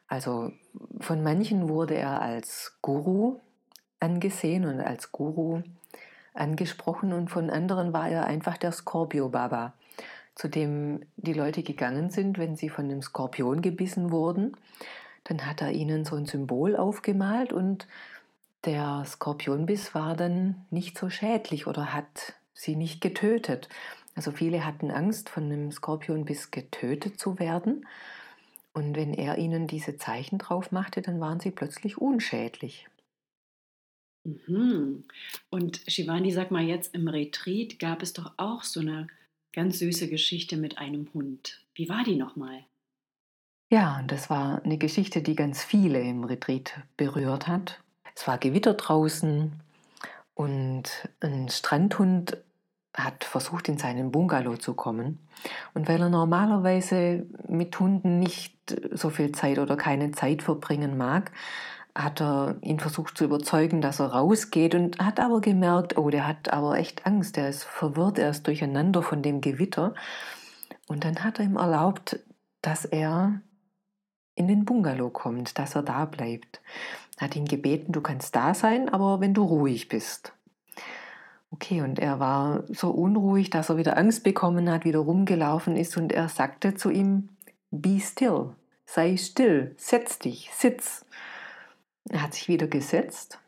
Also 0.08 0.52
von 1.00 1.22
manchen 1.22 1.68
wurde 1.68 1.94
er 1.94 2.20
als 2.20 2.76
Guru 2.82 3.38
angesehen 4.00 4.64
und 4.64 4.80
als 4.80 5.12
Guru 5.12 5.62
angesprochen 6.34 7.12
und 7.12 7.28
von 7.28 7.50
anderen 7.50 7.92
war 7.92 8.08
er 8.08 8.26
einfach 8.26 8.56
der 8.56 8.72
Scorpio 8.72 9.28
Baba, 9.28 9.74
zu 10.34 10.48
dem 10.48 11.02
die 11.16 11.32
Leute 11.32 11.62
gegangen 11.62 12.10
sind, 12.10 12.38
wenn 12.38 12.56
sie 12.56 12.70
von 12.70 12.86
einem 12.86 13.02
Skorpion 13.02 13.62
gebissen 13.62 14.10
wurden 14.10 14.56
dann 15.24 15.46
hat 15.46 15.60
er 15.60 15.72
ihnen 15.72 16.04
so 16.04 16.16
ein 16.16 16.26
Symbol 16.26 16.76
aufgemalt 16.76 17.52
und 17.52 17.86
der 18.64 19.04
Skorpionbiss 19.06 19.94
war 19.94 20.16
dann 20.16 20.66
nicht 20.70 20.98
so 20.98 21.08
schädlich 21.08 21.66
oder 21.66 21.92
hat 21.92 22.34
sie 22.52 22.76
nicht 22.76 23.00
getötet. 23.00 23.68
Also 24.20 24.32
viele 24.32 24.66
hatten 24.66 24.90
Angst, 24.90 25.30
von 25.30 25.44
einem 25.44 25.72
Skorpionbiss 25.72 26.50
getötet 26.50 27.18
zu 27.18 27.38
werden. 27.38 27.86
Und 28.74 28.94
wenn 28.94 29.14
er 29.14 29.38
ihnen 29.38 29.66
diese 29.66 29.96
Zeichen 29.96 30.36
drauf 30.36 30.72
machte, 30.72 31.00
dann 31.00 31.20
waren 31.20 31.40
sie 31.40 31.50
plötzlich 31.50 31.96
unschädlich. 31.96 32.86
Mhm. 34.24 35.04
Und 35.48 35.80
Shivani, 35.86 36.32
sag 36.32 36.50
mal, 36.50 36.62
jetzt 36.62 36.94
im 36.94 37.08
Retreat 37.08 37.78
gab 37.78 38.02
es 38.02 38.12
doch 38.12 38.34
auch 38.36 38.62
so 38.62 38.80
eine 38.80 39.06
ganz 39.54 39.78
süße 39.78 40.10
Geschichte 40.10 40.58
mit 40.58 40.76
einem 40.76 41.08
Hund. 41.14 41.64
Wie 41.74 41.88
war 41.88 42.04
die 42.04 42.16
nochmal? 42.16 42.66
Ja, 43.70 44.00
und 44.00 44.12
das 44.12 44.28
war 44.28 44.62
eine 44.62 44.76
Geschichte, 44.76 45.22
die 45.22 45.34
ganz 45.34 45.64
viele 45.64 45.98
im 45.98 46.24
Retreat 46.24 46.74
berührt 46.98 47.48
hat. 47.48 47.80
Es 48.14 48.28
war 48.28 48.36
Gewitter 48.36 48.74
draußen 48.74 49.50
und 50.34 51.08
ein 51.20 51.48
Strandhund 51.48 52.36
hat 53.04 53.24
versucht, 53.24 53.68
in 53.68 53.78
seinen 53.78 54.10
Bungalow 54.10 54.56
zu 54.56 54.74
kommen. 54.74 55.18
Und 55.74 55.88
weil 55.88 56.00
er 56.00 56.08
normalerweise 56.08 57.26
mit 57.48 57.78
Hunden 57.78 58.18
nicht 58.18 58.56
so 58.92 59.10
viel 59.10 59.32
Zeit 59.32 59.58
oder 59.58 59.76
keine 59.76 60.12
Zeit 60.12 60.42
verbringen 60.42 60.96
mag, 60.96 61.32
hat 61.94 62.20
er 62.20 62.56
ihn 62.62 62.78
versucht 62.78 63.18
zu 63.18 63.24
überzeugen, 63.24 63.80
dass 63.80 64.00
er 64.00 64.12
rausgeht 64.12 64.74
und 64.74 64.98
hat 64.98 65.18
aber 65.18 65.40
gemerkt, 65.40 65.98
oh, 65.98 66.10
der 66.10 66.26
hat 66.26 66.52
aber 66.52 66.78
echt 66.78 67.06
Angst, 67.06 67.36
der 67.36 67.48
ist 67.48 67.64
verwirrt, 67.64 68.18
er 68.18 68.30
ist 68.30 68.46
durcheinander 68.46 69.02
von 69.02 69.22
dem 69.22 69.40
Gewitter. 69.40 69.94
Und 70.86 71.04
dann 71.04 71.22
hat 71.24 71.38
er 71.38 71.46
ihm 71.46 71.56
erlaubt, 71.56 72.20
dass 72.62 72.84
er 72.84 73.40
in 74.34 74.48
den 74.48 74.64
Bungalow 74.64 75.10
kommt, 75.10 75.58
dass 75.58 75.74
er 75.74 75.82
da 75.82 76.04
bleibt. 76.04 76.60
Hat 77.18 77.36
ihn 77.36 77.44
gebeten, 77.44 77.92
du 77.92 78.00
kannst 78.00 78.34
da 78.34 78.54
sein, 78.54 78.88
aber 78.88 79.20
wenn 79.20 79.34
du 79.34 79.42
ruhig 79.42 79.88
bist. 79.88 80.32
Okay, 81.50 81.82
und 81.82 81.98
er 81.98 82.20
war 82.20 82.64
so 82.68 82.90
unruhig, 82.90 83.50
dass 83.50 83.68
er 83.68 83.76
wieder 83.76 83.96
Angst 83.96 84.22
bekommen 84.22 84.70
hat, 84.70 84.84
wieder 84.84 85.00
rumgelaufen 85.00 85.76
ist 85.76 85.96
und 85.96 86.12
er 86.12 86.28
sagte 86.28 86.74
zu 86.74 86.90
ihm, 86.90 87.28
Be 87.70 88.00
still, 88.00 88.54
sei 88.86 89.16
still, 89.16 89.74
setz 89.76 90.18
dich, 90.18 90.50
sitz. 90.52 91.04
Er 92.08 92.22
hat 92.22 92.34
sich 92.34 92.48
wieder 92.48 92.66
gesetzt 92.66 93.38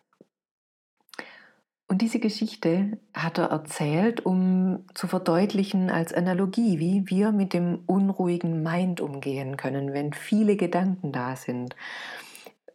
und 1.93 2.01
diese 2.01 2.21
Geschichte 2.21 2.97
hat 3.13 3.37
er 3.37 3.51
erzählt, 3.51 4.25
um 4.25 4.87
zu 4.95 5.09
verdeutlichen 5.09 5.91
als 5.91 6.15
Analogie, 6.15 6.79
wie 6.79 7.11
wir 7.11 7.33
mit 7.33 7.53
dem 7.53 7.81
unruhigen 7.85 8.63
Mind 8.63 9.03
umgehen 9.03 9.59
können, 9.59 9.93
wenn 9.93 10.15
viele 10.15 10.57
Gedanken 10.57 11.13
da 11.13 11.37
sind. 11.37 11.77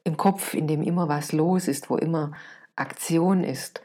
Im 0.04 0.18
Kopf, 0.18 0.54
in 0.54 0.68
dem 0.68 0.84
immer 0.84 1.10
was 1.10 1.32
los 1.32 1.68
ist, 1.68 1.90
wo 1.90 1.98
immer 1.98 2.34
Aktion 2.76 3.44
ist. 3.44 3.82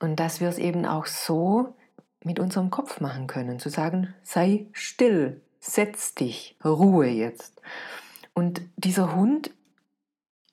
Und 0.00 0.20
dass 0.20 0.40
wir 0.40 0.48
es 0.48 0.58
eben 0.58 0.86
auch 0.86 1.06
so 1.06 1.74
mit 2.24 2.38
unserem 2.38 2.70
Kopf 2.70 3.00
machen 3.00 3.26
können, 3.26 3.58
zu 3.58 3.68
sagen, 3.68 4.14
sei 4.22 4.66
still, 4.72 5.40
setz 5.60 6.14
dich, 6.14 6.56
Ruhe 6.64 7.08
jetzt. 7.08 7.60
Und 8.34 8.62
dieser 8.76 9.14
Hund 9.14 9.50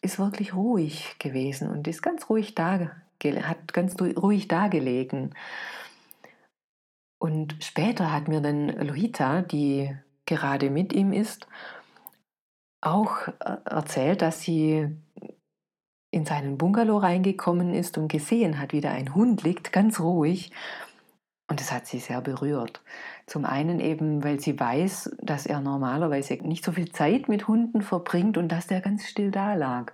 ist 0.01 0.19
wirklich 0.19 0.53
ruhig 0.53 1.15
gewesen 1.19 1.69
und 1.69 1.87
ist 1.87 2.01
ganz 2.01 2.29
ruhig 2.29 2.55
da 2.55 2.91
hat 3.23 3.73
ganz 3.73 3.95
ruhig 3.99 4.47
dagelegen. 4.47 5.33
Und 7.17 7.55
später 7.63 8.11
hat 8.11 8.27
mir 8.27 8.41
dann 8.41 8.69
Lohita, 8.69 9.41
die 9.41 9.95
gerade 10.25 10.69
mit 10.69 10.93
ihm 10.93 11.13
ist, 11.13 11.47
auch 12.81 13.27
äh, 13.39 13.57
erzählt, 13.65 14.21
dass 14.21 14.41
sie 14.41 14.95
in 16.15 16.25
seinen 16.25 16.57
Bungalow 16.57 16.97
reingekommen 16.97 17.73
ist 17.73 17.97
und 17.97 18.07
gesehen 18.07 18.57
hat, 18.57 18.71
wie 18.71 18.79
da 18.79 18.89
ein 18.89 19.13
Hund 19.13 19.43
liegt, 19.43 19.73
ganz 19.73 19.99
ruhig. 19.99 20.51
Und 21.49 21.59
das 21.59 21.73
hat 21.73 21.87
sie 21.87 21.99
sehr 21.99 22.21
berührt. 22.21 22.81
Zum 23.27 23.43
einen 23.43 23.81
eben, 23.81 24.23
weil 24.23 24.39
sie 24.39 24.57
weiß, 24.57 25.17
dass 25.21 25.45
er 25.45 25.59
normalerweise 25.59 26.35
nicht 26.35 26.63
so 26.63 26.71
viel 26.71 26.89
Zeit 26.91 27.27
mit 27.27 27.49
Hunden 27.49 27.81
verbringt 27.81 28.37
und 28.37 28.47
dass 28.47 28.65
der 28.65 28.79
ganz 28.79 29.05
still 29.05 29.29
da 29.29 29.55
lag. 29.55 29.91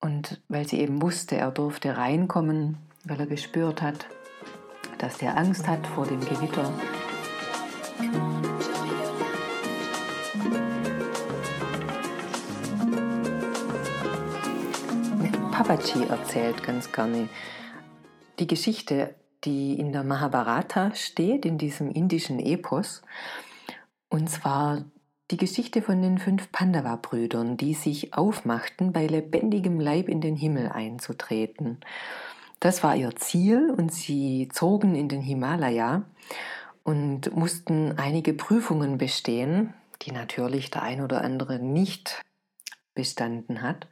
Und 0.00 0.40
weil 0.48 0.66
sie 0.66 0.80
eben 0.80 1.02
wusste, 1.02 1.36
er 1.36 1.50
durfte 1.50 1.98
reinkommen, 1.98 2.78
weil 3.04 3.20
er 3.20 3.26
gespürt 3.26 3.82
hat, 3.82 4.06
dass 4.96 5.18
der 5.18 5.36
Angst 5.36 5.68
hat 5.68 5.86
vor 5.86 6.06
dem 6.06 6.20
Gewitter. 6.20 6.72
Papaji 15.60 16.06
erzählt 16.08 16.62
ganz 16.62 16.90
gerne 16.90 17.28
die 18.38 18.46
Geschichte, 18.46 19.14
die 19.44 19.78
in 19.78 19.92
der 19.92 20.04
Mahabharata 20.04 20.94
steht, 20.94 21.44
in 21.44 21.58
diesem 21.58 21.90
indischen 21.90 22.38
Epos. 22.38 23.02
Und 24.08 24.30
zwar 24.30 24.86
die 25.30 25.36
Geschichte 25.36 25.82
von 25.82 26.00
den 26.00 26.16
fünf 26.16 26.50
Pandava-Brüdern, 26.50 27.58
die 27.58 27.74
sich 27.74 28.14
aufmachten, 28.14 28.94
bei 28.94 29.06
lebendigem 29.06 29.80
Leib 29.80 30.08
in 30.08 30.22
den 30.22 30.34
Himmel 30.34 30.70
einzutreten. 30.70 31.80
Das 32.58 32.82
war 32.82 32.96
ihr 32.96 33.14
Ziel 33.16 33.70
und 33.70 33.92
sie 33.92 34.48
zogen 34.50 34.94
in 34.94 35.10
den 35.10 35.20
Himalaya 35.20 36.04
und 36.84 37.36
mussten 37.36 37.98
einige 37.98 38.32
Prüfungen 38.32 38.96
bestehen, 38.96 39.74
die 40.00 40.12
natürlich 40.12 40.70
der 40.70 40.84
ein 40.84 41.02
oder 41.02 41.20
andere 41.20 41.58
nicht 41.58 42.22
bestanden 42.94 43.60
hat. 43.60 43.86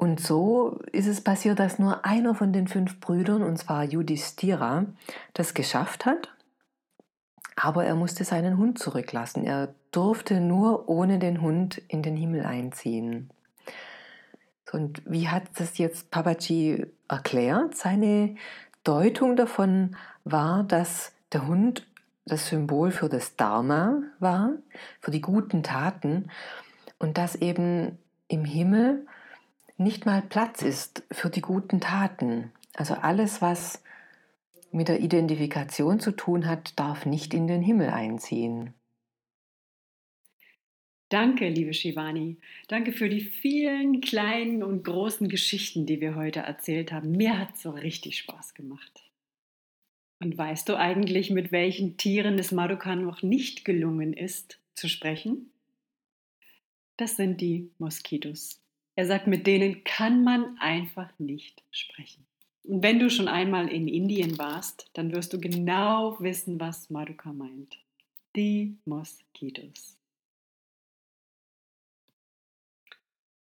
Und 0.00 0.18
so 0.18 0.80
ist 0.92 1.06
es 1.06 1.20
passiert, 1.20 1.58
dass 1.58 1.78
nur 1.78 2.06
einer 2.06 2.34
von 2.34 2.54
den 2.54 2.68
fünf 2.68 3.00
Brüdern, 3.00 3.42
und 3.42 3.58
zwar 3.58 3.84
Yudhishthira, 3.84 4.86
das 5.34 5.52
geschafft 5.52 6.06
hat. 6.06 6.30
Aber 7.54 7.84
er 7.84 7.94
musste 7.96 8.24
seinen 8.24 8.56
Hund 8.56 8.78
zurücklassen. 8.78 9.44
Er 9.44 9.74
durfte 9.90 10.40
nur 10.40 10.88
ohne 10.88 11.18
den 11.18 11.42
Hund 11.42 11.82
in 11.88 12.02
den 12.02 12.16
Himmel 12.16 12.46
einziehen. 12.46 13.28
Und 14.72 15.02
wie 15.04 15.28
hat 15.28 15.42
das 15.56 15.76
jetzt 15.76 16.10
Papaji 16.10 16.86
erklärt? 17.06 17.76
Seine 17.76 18.36
Deutung 18.84 19.36
davon 19.36 19.96
war, 20.24 20.64
dass 20.64 21.12
der 21.30 21.46
Hund 21.46 21.86
das 22.24 22.48
Symbol 22.48 22.90
für 22.90 23.10
das 23.10 23.36
Dharma 23.36 23.98
war, 24.18 24.52
für 25.02 25.10
die 25.10 25.20
guten 25.20 25.62
Taten 25.62 26.30
und 26.98 27.18
dass 27.18 27.34
eben 27.34 27.98
im 28.28 28.46
Himmel 28.46 29.06
nicht 29.80 30.04
mal 30.04 30.22
Platz 30.22 30.62
ist 30.62 31.02
für 31.10 31.30
die 31.30 31.40
guten 31.40 31.80
Taten. 31.80 32.52
Also 32.74 32.94
alles, 32.94 33.40
was 33.40 33.82
mit 34.70 34.88
der 34.88 35.00
Identifikation 35.00 35.98
zu 35.98 36.12
tun 36.12 36.46
hat, 36.46 36.78
darf 36.78 37.06
nicht 37.06 37.34
in 37.34 37.46
den 37.46 37.62
Himmel 37.62 37.88
einziehen. 37.90 38.74
Danke, 41.08 41.48
liebe 41.48 41.74
Shivani. 41.74 42.36
Danke 42.68 42.92
für 42.92 43.08
die 43.08 43.22
vielen 43.22 44.00
kleinen 44.00 44.62
und 44.62 44.84
großen 44.84 45.28
Geschichten, 45.28 45.86
die 45.86 46.00
wir 46.00 46.14
heute 46.14 46.40
erzählt 46.40 46.92
haben. 46.92 47.10
Mir 47.12 47.36
hat 47.36 47.56
so 47.56 47.70
richtig 47.70 48.18
Spaß 48.18 48.54
gemacht. 48.54 49.02
Und 50.20 50.36
weißt 50.38 50.68
du 50.68 50.76
eigentlich, 50.78 51.30
mit 51.30 51.50
welchen 51.50 51.96
Tieren 51.96 52.38
es 52.38 52.52
Maruka 52.52 52.94
noch 52.94 53.22
nicht 53.22 53.64
gelungen 53.64 54.12
ist 54.12 54.60
zu 54.74 54.88
sprechen? 54.88 55.50
Das 56.96 57.16
sind 57.16 57.40
die 57.40 57.70
Moskitos. 57.78 58.60
Er 59.00 59.06
sagt, 59.06 59.26
mit 59.26 59.46
denen 59.46 59.82
kann 59.82 60.24
man 60.24 60.58
einfach 60.58 61.10
nicht 61.18 61.62
sprechen. 61.70 62.26
Und 62.64 62.82
wenn 62.82 62.98
du 62.98 63.08
schon 63.08 63.28
einmal 63.28 63.66
in 63.68 63.88
Indien 63.88 64.36
warst, 64.36 64.90
dann 64.92 65.10
wirst 65.14 65.32
du 65.32 65.40
genau 65.40 66.20
wissen, 66.20 66.60
was 66.60 66.90
Maruka 66.90 67.32
meint. 67.32 67.78
Die 68.36 68.76
Moskitos. 68.84 69.96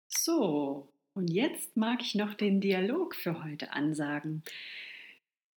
So, 0.07 0.88
und 1.15 1.31
jetzt 1.31 1.75
mag 1.75 2.03
ich 2.03 2.13
noch 2.13 2.35
den 2.35 2.62
Dialog 2.62 3.15
für 3.15 3.43
heute 3.43 3.73
ansagen. 3.73 4.43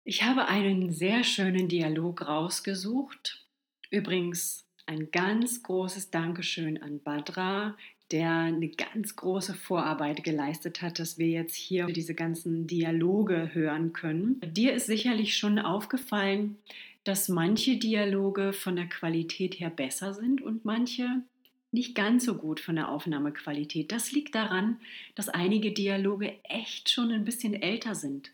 Ich 0.05 0.23
habe 0.23 0.47
einen 0.47 0.93
sehr 0.93 1.25
schönen 1.25 1.67
Dialog 1.67 2.25
rausgesucht. 2.25 3.45
Übrigens 3.89 4.65
ein 4.85 5.11
ganz 5.11 5.63
großes 5.63 6.11
Dankeschön 6.11 6.81
an 6.81 7.01
Badra, 7.03 7.75
der 8.11 8.31
eine 8.31 8.69
ganz 8.69 9.15
große 9.15 9.53
Vorarbeit 9.53 10.23
geleistet 10.23 10.81
hat, 10.81 10.99
dass 10.99 11.17
wir 11.17 11.27
jetzt 11.27 11.55
hier 11.55 11.87
diese 11.87 12.13
ganzen 12.13 12.67
Dialoge 12.67 13.51
hören 13.53 13.93
können. 13.93 14.41
Dir 14.45 14.73
ist 14.73 14.87
sicherlich 14.87 15.37
schon 15.37 15.59
aufgefallen, 15.59 16.57
dass 17.03 17.29
manche 17.29 17.77
Dialoge 17.77 18.53
von 18.53 18.75
der 18.75 18.87
Qualität 18.87 19.59
her 19.59 19.69
besser 19.69 20.13
sind 20.13 20.41
und 20.41 20.65
manche 20.65 21.23
nicht 21.71 21.95
ganz 21.95 22.25
so 22.25 22.35
gut 22.35 22.59
von 22.59 22.75
der 22.75 22.89
Aufnahmequalität. 22.89 23.91
Das 23.91 24.11
liegt 24.11 24.35
daran, 24.35 24.79
dass 25.15 25.29
einige 25.29 25.71
Dialoge 25.71 26.35
echt 26.43 26.89
schon 26.89 27.11
ein 27.11 27.23
bisschen 27.23 27.53
älter 27.53 27.95
sind 27.95 28.31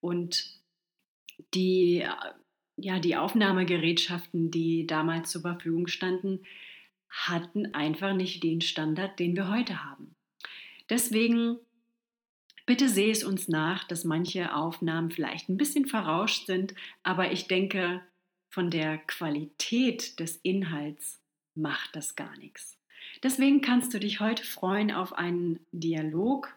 und 0.00 0.56
die, 1.52 2.04
ja, 2.76 3.00
die 3.00 3.16
Aufnahmegerätschaften, 3.16 4.50
die 4.50 4.86
damals 4.86 5.30
zur 5.30 5.42
Verfügung 5.42 5.88
standen, 5.88 6.40
hatten 7.08 7.74
einfach 7.74 8.14
nicht 8.14 8.42
den 8.42 8.60
Standard, 8.60 9.18
den 9.18 9.36
wir 9.36 9.48
heute 9.48 9.84
haben. 9.84 10.14
Deswegen 10.88 11.58
bitte 12.66 12.88
sehe 12.88 13.12
es 13.12 13.24
uns 13.24 13.48
nach, 13.48 13.84
dass 13.84 14.04
manche 14.04 14.54
Aufnahmen 14.54 15.10
vielleicht 15.10 15.48
ein 15.48 15.56
bisschen 15.56 15.86
verrauscht 15.86 16.46
sind, 16.46 16.74
aber 17.02 17.32
ich 17.32 17.46
denke, 17.46 18.02
von 18.48 18.70
der 18.70 18.98
Qualität 18.98 20.18
des 20.18 20.36
Inhalts 20.42 21.20
macht 21.54 21.94
das 21.94 22.16
gar 22.16 22.36
nichts. 22.38 22.78
Deswegen 23.22 23.60
kannst 23.60 23.94
du 23.94 24.00
dich 24.00 24.20
heute 24.20 24.44
freuen 24.44 24.90
auf 24.90 25.12
einen 25.12 25.60
Dialog, 25.72 26.54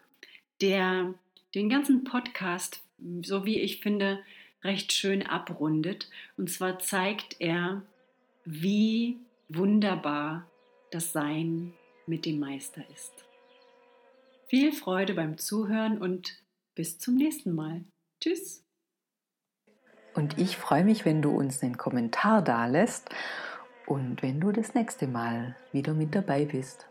der 0.60 1.14
den 1.54 1.68
ganzen 1.68 2.04
Podcast, 2.04 2.82
so 3.22 3.44
wie 3.44 3.58
ich 3.58 3.80
finde, 3.80 4.22
recht 4.62 4.92
schön 4.92 5.22
abrundet. 5.26 6.08
Und 6.36 6.50
zwar 6.50 6.78
zeigt 6.78 7.36
er, 7.38 7.82
wie 8.44 9.18
wunderbar 9.50 10.48
das 10.90 11.12
Sein 11.12 11.74
mit 12.06 12.24
dem 12.24 12.38
Meister 12.40 12.82
ist. 12.90 13.24
Viel 14.46 14.72
Freude 14.72 15.14
beim 15.14 15.38
Zuhören 15.38 15.98
und 15.98 16.42
bis 16.74 16.98
zum 16.98 17.14
nächsten 17.16 17.54
Mal. 17.54 17.84
Tschüss. 18.20 18.64
Und 20.14 20.38
ich 20.38 20.56
freue 20.56 20.84
mich, 20.84 21.04
wenn 21.04 21.22
du 21.22 21.30
uns 21.30 21.62
einen 21.62 21.76
Kommentar 21.76 22.42
da 22.42 22.66
lässt 22.66 23.10
und 23.86 24.22
wenn 24.22 24.40
du 24.40 24.50
das 24.50 24.74
nächste 24.74 25.06
Mal 25.06 25.56
wieder 25.72 25.94
mit 25.94 26.14
dabei 26.14 26.44
bist. 26.44 26.89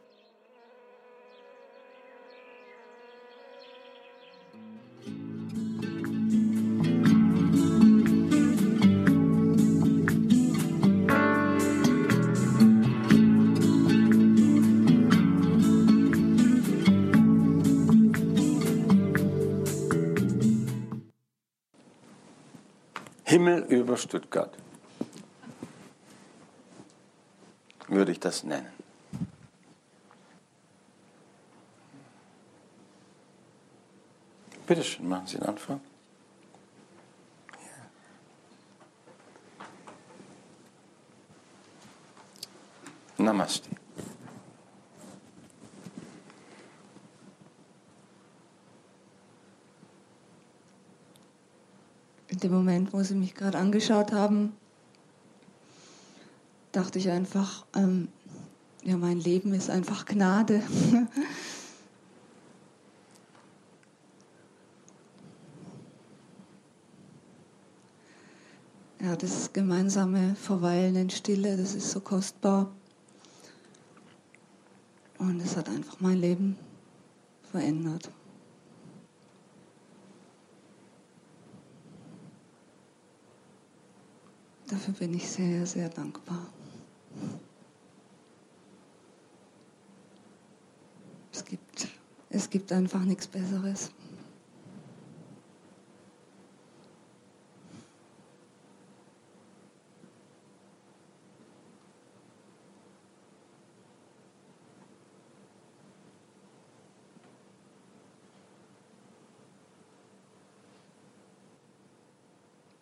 Über 23.69 23.97
Stuttgart 23.97 24.57
würde 27.87 28.11
ich 28.11 28.19
das 28.19 28.43
nennen. 28.43 28.71
Bitte 34.65 34.83
schön, 34.83 35.07
machen 35.07 35.25
Sie 35.25 35.37
den 35.37 35.47
Anfang. 35.47 35.81
Ja. 43.17 43.23
Namaste. 43.23 43.78
In 52.39 52.51
dem 52.51 52.53
Moment, 52.53 52.93
wo 52.93 53.03
Sie 53.03 53.15
mich 53.15 53.35
gerade 53.35 53.57
angeschaut 53.57 54.13
haben, 54.13 54.53
dachte 56.71 56.97
ich 56.97 57.09
einfach, 57.09 57.65
ähm, 57.75 58.07
ja, 58.81 58.95
mein 58.95 59.19
Leben 59.19 59.53
ist 59.53 59.69
einfach 59.69 60.05
Gnade. 60.05 60.63
ja, 69.01 69.17
das 69.17 69.51
gemeinsame 69.51 70.35
Verweilen 70.35 70.95
in 70.95 71.09
Stille, 71.09 71.57
das 71.57 71.75
ist 71.75 71.91
so 71.91 71.99
kostbar. 71.99 72.71
Und 75.17 75.41
es 75.41 75.57
hat 75.57 75.67
einfach 75.67 75.99
mein 75.99 76.19
Leben 76.19 76.57
verändert. 77.51 78.09
Dafür 84.69 84.93
bin 84.93 85.15
ich 85.15 85.27
sehr, 85.27 85.65
sehr 85.65 85.89
dankbar. 85.89 86.45
Es 91.33 91.43
gibt, 91.43 91.87
es 92.29 92.49
gibt 92.51 92.71
einfach 92.71 93.03
nichts 93.03 93.25
Besseres. 93.25 93.89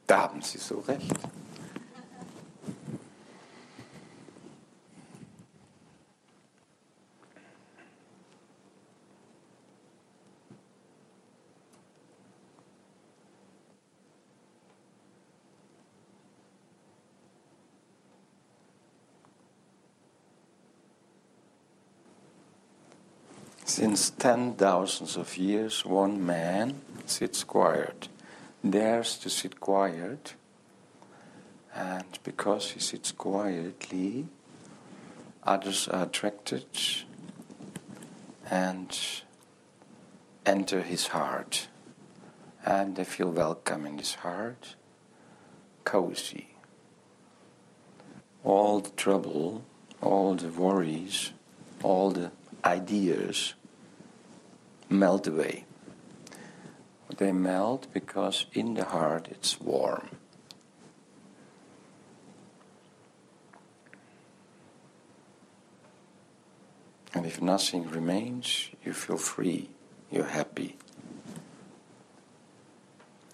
Da 0.05 0.23
haben 0.23 0.41
Sie 0.41 0.57
so 0.57 0.79
recht. 0.79 1.13
Since 23.87 24.09
ten 24.09 24.53
thousands 24.55 25.15
of 25.15 25.37
years, 25.37 25.85
one 25.85 26.25
man 26.25 26.81
sits 27.05 27.45
quiet, 27.45 28.09
dares 28.69 29.15
to 29.19 29.29
sit 29.29 29.61
quiet, 29.61 30.33
and 31.73 32.19
because 32.21 32.71
he 32.71 32.81
sits 32.81 33.13
quietly, 33.13 34.27
others 35.41 35.87
are 35.87 36.03
attracted 36.03 36.65
and 38.51 38.91
enter 40.45 40.81
his 40.81 41.07
heart, 41.07 41.69
and 42.65 42.97
they 42.97 43.05
feel 43.05 43.31
welcome 43.31 43.85
in 43.85 43.99
his 43.99 44.15
heart, 44.15 44.75
cozy. 45.85 46.49
All 48.43 48.81
the 48.81 48.91
trouble, 48.97 49.63
all 50.01 50.35
the 50.35 50.49
worries, 50.49 51.31
all 51.81 52.11
the 52.11 52.31
ideas 52.65 53.53
melt 54.89 55.27
away. 55.27 55.65
They 57.17 57.31
melt 57.31 57.87
because 57.93 58.45
in 58.53 58.75
the 58.75 58.85
heart 58.85 59.27
it's 59.29 59.59
warm. 59.59 60.09
And 67.13 67.25
if 67.25 67.41
nothing 67.41 67.89
remains, 67.89 68.69
you 68.85 68.93
feel 68.93 69.17
free, 69.17 69.69
you're 70.11 70.25
happy. 70.25 70.77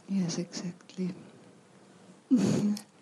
Yes, 0.07 0.37
exactly. 0.37 1.13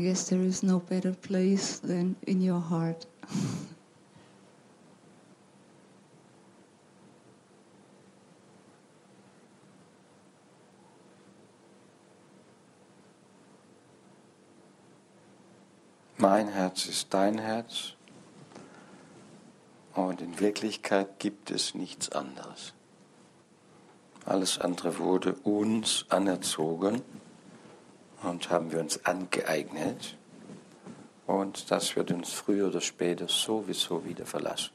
I 0.00 0.02
guess 0.02 0.30
there 0.30 0.40
is 0.40 0.62
no 0.62 0.78
better 0.78 1.12
place 1.12 1.78
than 1.78 2.16
in 2.26 2.40
your 2.40 2.70
heart. 2.70 3.06
Mein 16.16 16.48
Herz 16.48 16.86
ist 16.86 17.12
dein 17.12 17.36
Herz 17.36 17.92
und 19.94 20.22
in 20.22 20.40
Wirklichkeit 20.40 21.18
gibt 21.18 21.50
es 21.50 21.74
nichts 21.74 22.08
anderes. 22.08 22.72
Alles 24.24 24.58
andere 24.58 24.98
wurde 24.98 25.34
uns 25.44 26.06
anerzogen 26.08 27.02
und 28.22 28.50
haben 28.50 28.72
wir 28.72 28.80
uns 28.80 29.04
angeeignet 29.04 30.16
und 31.26 31.70
das 31.70 31.94
wird 31.96 32.10
uns 32.10 32.32
früher 32.32 32.68
oder 32.68 32.80
später 32.80 33.28
sowieso 33.28 34.04
wieder 34.04 34.26
verlassen. 34.26 34.72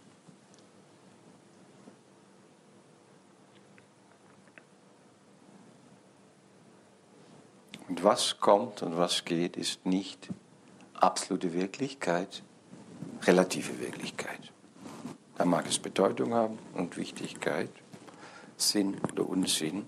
Und 7.88 8.04
was 8.04 8.40
kommt 8.40 8.82
und 8.82 8.98
was 8.98 9.26
geht, 9.26 9.58
ist 9.58 9.86
nicht 9.86 10.30
absolute 10.94 11.54
Wirklichkeit, 11.54 12.42
relative 13.24 13.80
Wirklichkeit. 13.80 14.52
Da 15.38 15.46
mag 15.46 15.68
es 15.68 15.78
Bedeutung 15.78 16.34
haben 16.34 16.58
und 16.74 16.98
Wichtigkeit, 16.98 17.70
Sinn 18.58 18.98
oder 19.12 19.28
Unsinn, 19.28 19.86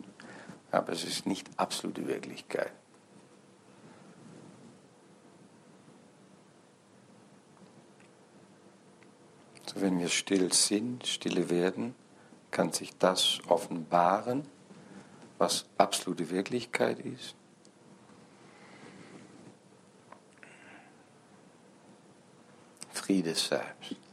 aber 0.72 0.92
es 0.92 1.06
ist 1.06 1.26
nicht 1.26 1.50
absolute 1.58 2.08
Wirklichkeit. 2.08 2.72
Wenn 9.82 10.00
wir 10.00 10.10
still 10.10 10.52
sind, 10.54 11.06
stille 11.06 11.50
werden, 11.50 11.96
kann 12.52 12.72
sich 12.72 12.98
das 12.98 13.40
offenbaren, 13.48 14.44
was 15.38 15.66
absolute 15.78 16.30
Wirklichkeit 16.30 17.00
ist. 17.00 17.36
Friede 22.92 23.36
selbst. 23.36 24.07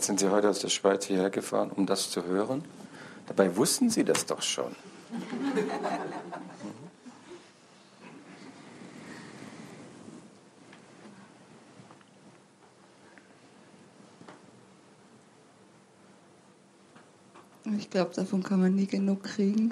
Jetzt 0.00 0.06
sind 0.06 0.18
Sie 0.18 0.30
heute 0.30 0.48
aus 0.48 0.60
der 0.60 0.70
Schweiz 0.70 1.04
hierher 1.04 1.28
gefahren, 1.28 1.70
um 1.70 1.84
das 1.84 2.10
zu 2.10 2.24
hören. 2.24 2.64
Dabei 3.26 3.54
wussten 3.54 3.90
Sie 3.90 4.02
das 4.02 4.24
doch 4.24 4.40
schon. 4.40 4.74
Ich 17.76 17.90
glaube, 17.90 18.14
davon 18.14 18.42
kann 18.42 18.62
man 18.62 18.74
nie 18.74 18.86
genug 18.86 19.22
kriegen. 19.22 19.70